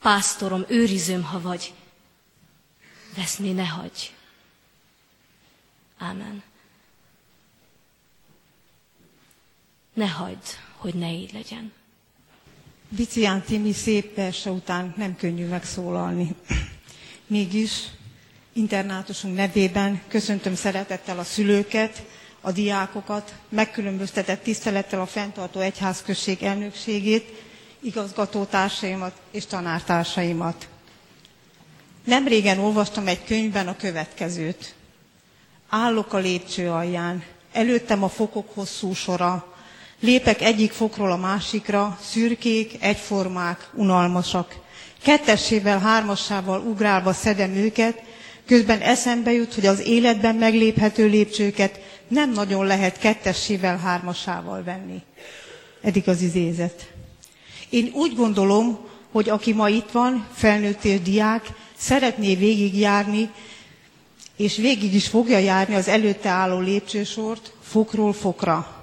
Pásztorom, 0.00 0.64
őrizőm, 0.68 1.22
ha 1.22 1.40
vagy. 1.40 1.74
Veszni 3.16 3.52
ne 3.52 3.66
hagyj. 3.66 4.10
Ámen. 5.98 6.42
Ne 9.94 10.08
hagyd, 10.08 10.44
hogy 10.76 10.94
ne 10.94 11.12
így 11.12 11.32
legyen. 11.32 11.72
Bicián 12.88 13.42
Timi 13.42 13.72
szép 13.72 14.14
verse 14.14 14.50
után 14.50 14.94
nem 14.96 15.16
könnyű 15.16 15.46
megszólalni. 15.46 16.34
Mégis 17.26 17.70
internátusunk 18.52 19.36
nevében 19.36 20.02
köszöntöm 20.08 20.54
szeretettel 20.54 21.18
a 21.18 21.24
szülőket, 21.24 22.02
a 22.40 22.52
diákokat, 22.52 23.34
megkülönböztetett 23.48 24.42
tisztelettel 24.42 25.00
a 25.00 25.06
fenntartó 25.06 25.60
egyházközség 25.60 26.42
elnökségét, 26.42 27.42
igazgatótársaimat 27.80 29.12
és 29.30 29.46
tanártársaimat. 29.46 30.68
Nemrégen 32.04 32.58
olvastam 32.58 33.06
egy 33.06 33.24
könyvben 33.24 33.68
a 33.68 33.76
következőt. 33.76 34.74
Állok 35.68 36.12
a 36.12 36.18
lépcső 36.18 36.70
alján, 36.70 37.24
előttem 37.52 38.02
a 38.02 38.08
fokok 38.08 38.54
hosszú 38.54 38.92
sora, 38.94 39.56
Lépek 40.00 40.40
egyik 40.42 40.72
fokról 40.72 41.10
a 41.10 41.16
másikra, 41.16 41.98
szürkék, 42.02 42.72
egyformák, 42.80 43.70
unalmasak. 43.74 44.56
Kettessével, 45.02 45.78
hármassával 45.78 46.60
ugrálva 46.60 47.12
szedem 47.12 47.54
őket, 47.54 48.02
közben 48.46 48.80
eszembe 48.80 49.32
jut, 49.32 49.54
hogy 49.54 49.66
az 49.66 49.80
életben 49.86 50.34
megléphető 50.34 51.06
lépcsőket 51.06 51.80
nem 52.08 52.32
nagyon 52.32 52.66
lehet 52.66 52.98
kettessével, 52.98 53.76
hármasával 53.78 54.62
venni. 54.62 55.02
Eddig 55.82 56.08
az 56.08 56.20
izézet. 56.22 56.92
Én 57.70 57.90
úgy 57.94 58.14
gondolom, 58.14 58.78
hogy 59.12 59.28
aki 59.28 59.52
ma 59.52 59.68
itt 59.68 59.90
van, 59.90 60.26
felnőtt 60.34 60.84
és 60.84 61.00
diák, 61.00 61.46
szeretné 61.76 62.34
végigjárni, 62.34 63.30
és 64.36 64.56
végig 64.56 64.94
is 64.94 65.06
fogja 65.08 65.38
járni 65.38 65.74
az 65.74 65.88
előtte 65.88 66.28
álló 66.28 66.58
lépcsősort 66.58 67.52
fokról 67.62 68.12
fokra. 68.12 68.74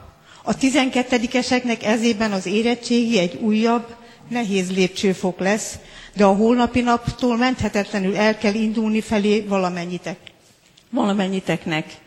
A 0.43 0.57
12-eseknek 0.57 1.83
ezében 1.83 2.31
az 2.31 2.45
érettségi 2.45 3.19
egy 3.19 3.35
újabb, 3.41 3.95
nehéz 4.29 4.71
lépcsőfok 4.71 5.39
lesz, 5.39 5.75
de 6.15 6.25
a 6.25 6.35
holnapi 6.35 6.81
naptól 6.81 7.37
menthetetlenül 7.37 8.15
el 8.17 8.37
kell 8.37 8.53
indulni 8.53 9.01
felé 9.01 9.39
valamennyitek, 9.41 10.17
valamennyiteknek. 10.89 11.97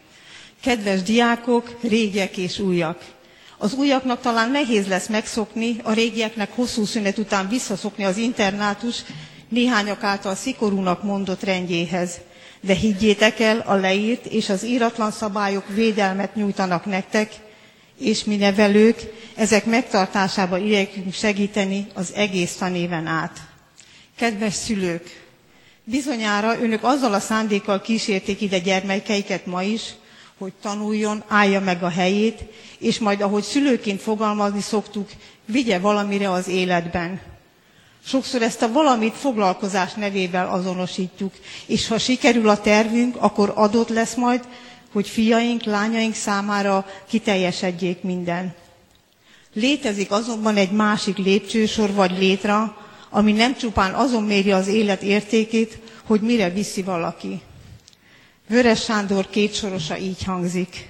Kedves 0.61 1.03
diákok, 1.03 1.77
régiek 1.83 2.37
és 2.37 2.59
újak! 2.59 3.16
Az 3.59 3.73
újaknak 3.75 4.21
talán 4.21 4.51
nehéz 4.51 4.87
lesz 4.87 5.07
megszokni, 5.07 5.77
a 5.83 5.93
régieknek 5.93 6.51
hosszú 6.55 6.85
szünet 6.85 7.19
után 7.19 7.49
visszaszokni 7.49 8.05
az 8.05 8.17
internátus 8.17 9.03
néhányak 9.49 10.03
által 10.03 10.35
szikorúnak 10.35 11.03
mondott 11.03 11.43
rendjéhez. 11.43 12.11
De 12.61 12.75
higgyétek 12.75 13.41
el, 13.41 13.59
a 13.67 13.75
leírt 13.75 14.27
és 14.27 14.49
az 14.49 14.65
íratlan 14.65 15.11
szabályok 15.11 15.69
védelmet 15.69 16.35
nyújtanak 16.35 16.85
nektek, 16.85 17.33
és 17.99 18.25
mi 18.25 18.37
nevelők 18.37 19.01
ezek 19.35 19.65
megtartásába 19.65 20.59
igyekszünk 20.59 21.13
segíteni 21.13 21.87
az 21.95 22.13
egész 22.15 22.57
tanéven 22.57 23.07
át. 23.07 23.39
Kedves 24.17 24.55
szülők, 24.55 25.25
bizonyára 25.85 26.61
önök 26.61 26.85
azzal 26.85 27.15
a 27.15 27.21
szándékkal 27.21 27.81
kísérték 27.81 28.41
ide 28.41 28.59
gyermekeiket 28.59 29.47
ma 29.47 29.63
is, 29.63 29.83
hogy 30.39 30.53
tanuljon, 30.63 31.23
állja 31.29 31.61
meg 31.61 31.83
a 31.83 31.89
helyét, 31.89 32.41
és 32.79 32.99
majd, 32.99 33.21
ahogy 33.21 33.43
szülőként 33.43 34.01
fogalmazni 34.01 34.61
szoktuk, 34.61 35.09
vigye 35.45 35.79
valamire 35.79 36.31
az 36.31 36.49
életben. 36.49 37.21
Sokszor 38.05 38.43
ezt 38.43 38.63
a 38.63 38.73
valamit 38.73 39.15
foglalkozás 39.15 39.93
nevével 39.95 40.49
azonosítjuk, 40.49 41.33
és 41.67 41.89
ha 41.89 41.99
sikerül 41.99 42.49
a 42.49 42.61
tervünk, 42.61 43.17
akkor 43.19 43.53
adott 43.55 43.89
lesz 43.89 44.15
majd, 44.15 44.41
hogy 44.93 45.09
fiaink, 45.09 45.63
lányaink 45.63 46.15
számára 46.15 46.87
kiteljesedjék 47.09 48.03
minden. 48.03 48.55
Létezik 49.53 50.11
azonban 50.11 50.57
egy 50.57 50.71
másik 50.71 51.17
lépcsősor 51.17 51.93
vagy 51.93 52.19
létra, 52.19 52.77
ami 53.11 53.33
nem 53.33 53.57
csupán 53.57 53.95
azon 53.95 54.23
méri 54.23 54.53
az 54.53 54.67
élet 54.67 55.03
értékét, 55.03 55.79
hogy 56.05 56.21
mire 56.21 56.51
viszi 56.51 56.83
valaki. 56.83 57.41
Vöres 58.49 58.83
Sándor 58.83 59.31
kétsorosa 59.31 59.99
így 59.99 60.23
hangzik. 60.25 60.89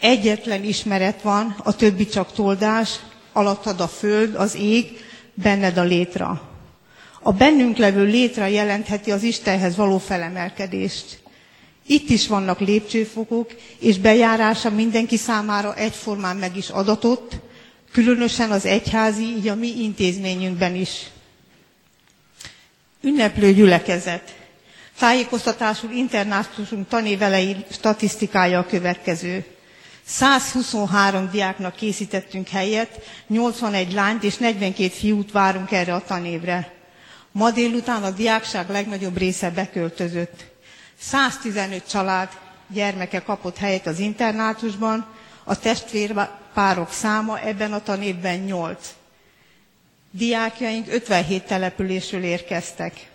Egyetlen 0.00 0.64
ismeret 0.64 1.22
van, 1.22 1.54
a 1.64 1.76
többi 1.76 2.06
csak 2.06 2.32
toldás, 2.32 2.90
alattad 3.32 3.80
a 3.80 3.88
föld, 3.88 4.34
az 4.34 4.54
ég, 4.54 5.04
benned 5.34 5.76
a 5.76 5.82
létra. 5.82 6.50
A 7.22 7.32
bennünk 7.32 7.76
levő 7.76 8.04
létre 8.04 8.50
jelentheti 8.50 9.10
az 9.10 9.22
Istenhez 9.22 9.76
való 9.76 9.98
felemelkedést. 9.98 11.20
Itt 11.86 12.08
is 12.10 12.26
vannak 12.26 12.60
lépcsőfokok, 12.60 13.50
és 13.78 13.98
bejárása 13.98 14.70
mindenki 14.70 15.16
számára 15.16 15.74
egyformán 15.74 16.36
meg 16.36 16.56
is 16.56 16.68
adatott, 16.70 17.32
különösen 17.92 18.50
az 18.50 18.64
egyházi, 18.64 19.22
így 19.22 19.48
a 19.48 19.54
mi 19.54 19.82
intézményünkben 19.82 20.74
is. 20.74 21.06
Ünneplő 23.02 23.52
gyülekezet. 23.52 24.41
Tájékoztatásul 25.02 25.90
internátusunk 25.90 26.88
tanévelei 26.88 27.56
statisztikája 27.70 28.58
a 28.58 28.66
következő. 28.66 29.44
123 30.04 31.28
diáknak 31.30 31.74
készítettünk 31.74 32.48
helyet, 32.48 33.00
81 33.26 33.92
lányt 33.92 34.22
és 34.22 34.36
42 34.36 34.88
fiút 34.88 35.32
várunk 35.32 35.70
erre 35.72 35.94
a 35.94 36.04
tanévre. 36.04 36.72
Ma 37.32 37.50
délután 37.50 38.02
a 38.02 38.10
diákság 38.10 38.68
legnagyobb 38.70 39.16
része 39.16 39.50
beköltözött. 39.50 40.44
115 40.98 41.88
család 41.88 42.28
gyermeke 42.68 43.22
kapott 43.22 43.56
helyet 43.56 43.86
az 43.86 43.98
internátusban, 43.98 45.06
a 45.44 45.58
testvérpárok 45.58 46.90
száma 46.92 47.40
ebben 47.40 47.72
a 47.72 47.82
tanévben 47.82 48.38
8. 48.38 48.94
Diákjaink 50.10 50.86
57 50.92 51.42
településről 51.46 52.22
érkeztek. 52.22 53.10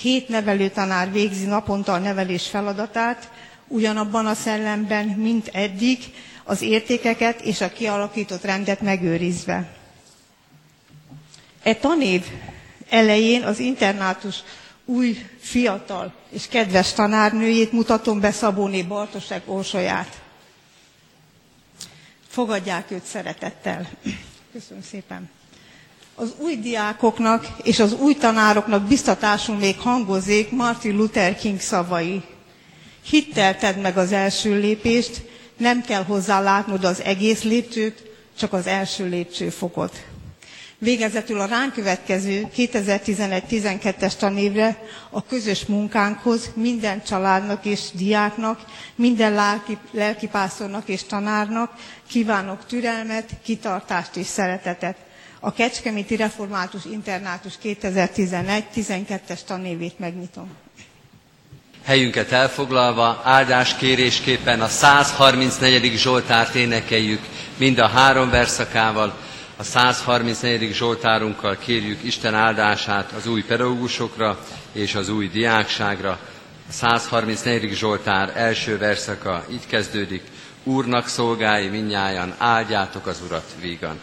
Hét 0.00 0.28
nevelőtanár 0.28 1.12
végzi 1.12 1.44
naponta 1.44 1.92
a 1.92 1.98
nevelés 1.98 2.46
feladatát, 2.48 3.30
ugyanabban 3.68 4.26
a 4.26 4.34
szellemben, 4.34 5.06
mint 5.06 5.48
eddig, 5.52 5.98
az 6.44 6.62
értékeket 6.62 7.40
és 7.40 7.60
a 7.60 7.72
kialakított 7.72 8.42
rendet 8.42 8.80
megőrizve. 8.80 9.68
E 11.62 11.74
tanév 11.74 12.24
elején 12.88 13.42
az 13.42 13.58
internátus 13.58 14.36
új, 14.84 15.26
fiatal 15.40 16.12
és 16.30 16.48
kedves 16.48 16.92
tanárnőjét 16.92 17.72
mutatom 17.72 18.20
be 18.20 18.30
Szabóné 18.30 18.82
Bartosek 18.82 19.42
Orsolyát. 19.46 20.20
Fogadják 22.28 22.90
őt 22.90 23.04
szeretettel. 23.04 23.88
Köszönöm 24.52 24.82
szépen. 24.82 25.30
Az 26.20 26.34
új 26.38 26.56
diákoknak 26.56 27.46
és 27.62 27.78
az 27.78 27.92
új 27.92 28.14
tanároknak 28.14 28.82
biztatásul 28.82 29.56
még 29.56 29.78
hangozik 29.78 30.50
Martin 30.50 30.96
Luther 30.96 31.36
King 31.36 31.60
szavai. 31.60 32.22
Hittel 33.04 33.56
tedd 33.56 33.78
meg 33.78 33.96
az 33.98 34.12
első 34.12 34.58
lépést, 34.60 35.22
nem 35.56 35.82
kell 35.82 36.02
hozzá 36.04 36.40
látnod 36.40 36.84
az 36.84 37.00
egész 37.02 37.42
lépcsőt, 37.42 38.02
csak 38.38 38.52
az 38.52 38.66
első 38.66 39.08
lépcsőfokot. 39.08 40.04
Végezetül 40.78 41.40
a 41.40 41.44
ránk 41.46 41.72
következő 41.72 42.46
2011-12-es 42.56 44.16
tanévre 44.16 44.82
a 45.10 45.24
közös 45.24 45.66
munkánkhoz 45.66 46.50
minden 46.54 47.02
családnak 47.04 47.64
és 47.64 47.80
diáknak, 47.92 48.60
minden 48.94 49.32
lelki, 49.32 49.78
lelkipásztornak 49.90 50.88
és 50.88 51.02
tanárnak 51.04 51.72
kívánok 52.08 52.66
türelmet, 52.66 53.30
kitartást 53.44 54.16
és 54.16 54.26
szeretetet. 54.26 54.96
A 55.40 55.52
Kecskeméti 55.52 56.16
Református 56.16 56.84
Internátus 56.84 57.52
2011-12-es 57.62 59.42
tanévét 59.46 59.98
megnyitom. 59.98 60.50
Helyünket 61.84 62.32
elfoglalva, 62.32 63.20
áldáskérésképpen 63.24 64.60
a 64.60 64.68
134. 64.68 65.96
Zsoltárt 65.96 66.54
énekeljük 66.54 67.20
mind 67.56 67.78
a 67.78 67.86
három 67.86 68.30
verszakával, 68.30 69.14
a 69.56 69.62
134. 69.62 70.72
Zsoltárunkkal 70.74 71.56
kérjük 71.56 72.02
Isten 72.02 72.34
áldását 72.34 73.12
az 73.12 73.26
új 73.26 73.42
pedagógusokra 73.42 74.38
és 74.72 74.94
az 74.94 75.08
új 75.08 75.28
diákságra. 75.28 76.18
A 76.68 76.72
134. 76.72 77.74
Zsoltár 77.74 78.32
első 78.34 78.78
verszaka 78.78 79.44
így 79.50 79.66
kezdődik. 79.66 80.22
Úrnak 80.64 81.06
szolgái 81.06 81.68
minnyájan, 81.68 82.34
áldjátok 82.38 83.06
az 83.06 83.20
Urat 83.26 83.54
vígan. 83.60 83.98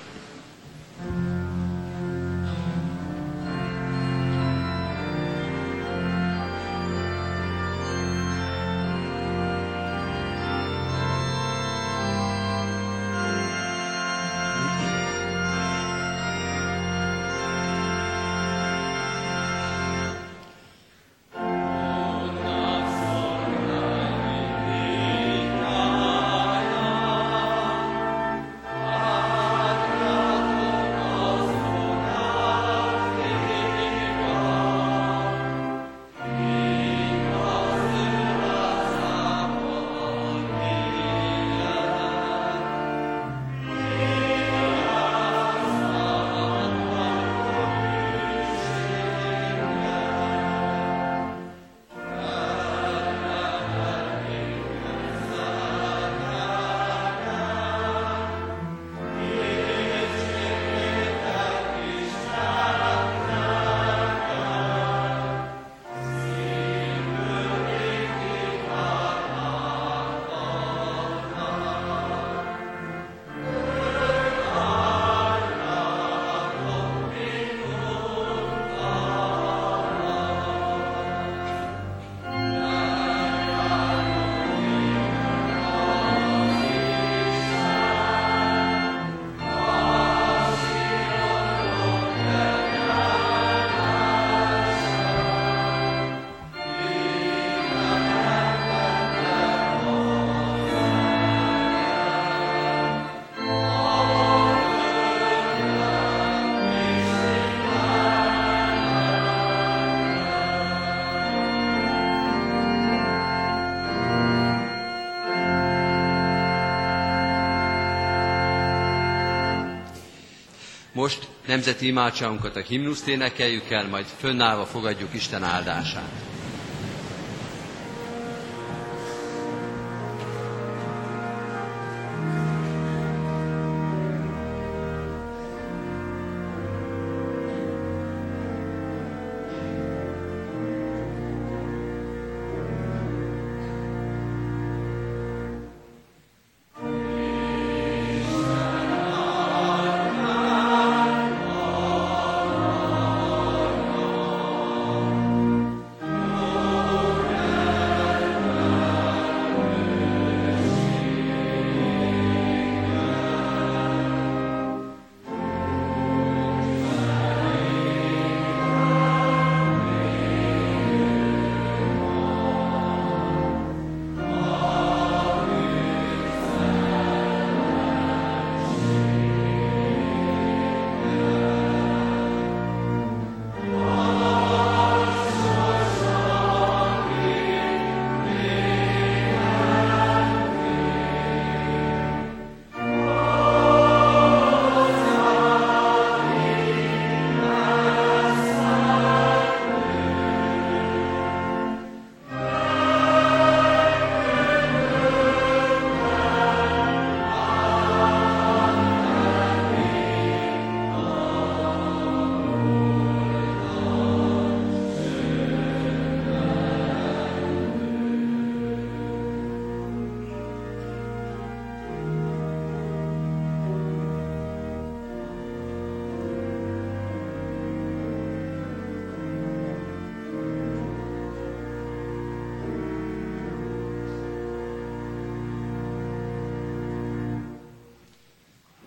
Most 121.05 121.27
nemzeti 121.47 121.87
imádságunkat 121.87 122.55
a 122.55 122.59
himnuszt 122.59 123.07
énekeljük 123.07 123.69
el, 123.69 123.87
majd 123.87 124.05
fönnállva 124.17 124.65
fogadjuk 124.65 125.13
Isten 125.13 125.43
áldását. 125.43 126.09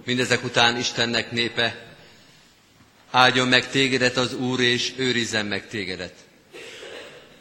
Mindezek 0.08 0.44
után 0.44 0.76
Istennek 0.76 1.30
népe, 1.30 1.86
áldjon 3.10 3.48
meg 3.48 3.70
tégedet 3.70 4.16
az 4.16 4.34
Úr, 4.34 4.60
és 4.60 4.92
őrizzen 4.96 5.46
meg 5.46 5.68
tégedet. 5.68 6.14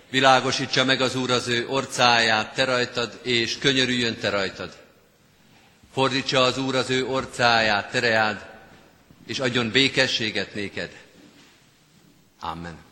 Világosítsa 0.09 0.84
meg 0.84 1.01
az 1.01 1.15
Úr 1.15 1.32
az 1.32 1.47
ő 1.47 1.68
orcáját 1.68 2.53
te 2.53 2.63
rajtad, 2.63 3.20
és 3.24 3.57
könyörüljön 3.57 4.18
te 4.18 4.30
rajtad. 4.30 4.78
Fordítsa 5.93 6.41
az 6.41 6.57
Úr 6.57 6.76
az 6.76 6.89
ő 6.89 7.05
orcáját, 7.05 7.91
tereád, 7.91 8.45
és 9.28 9.39
adjon 9.39 9.72
békességet 9.72 10.53
néked. 10.53 10.91
Amen. 12.39 12.87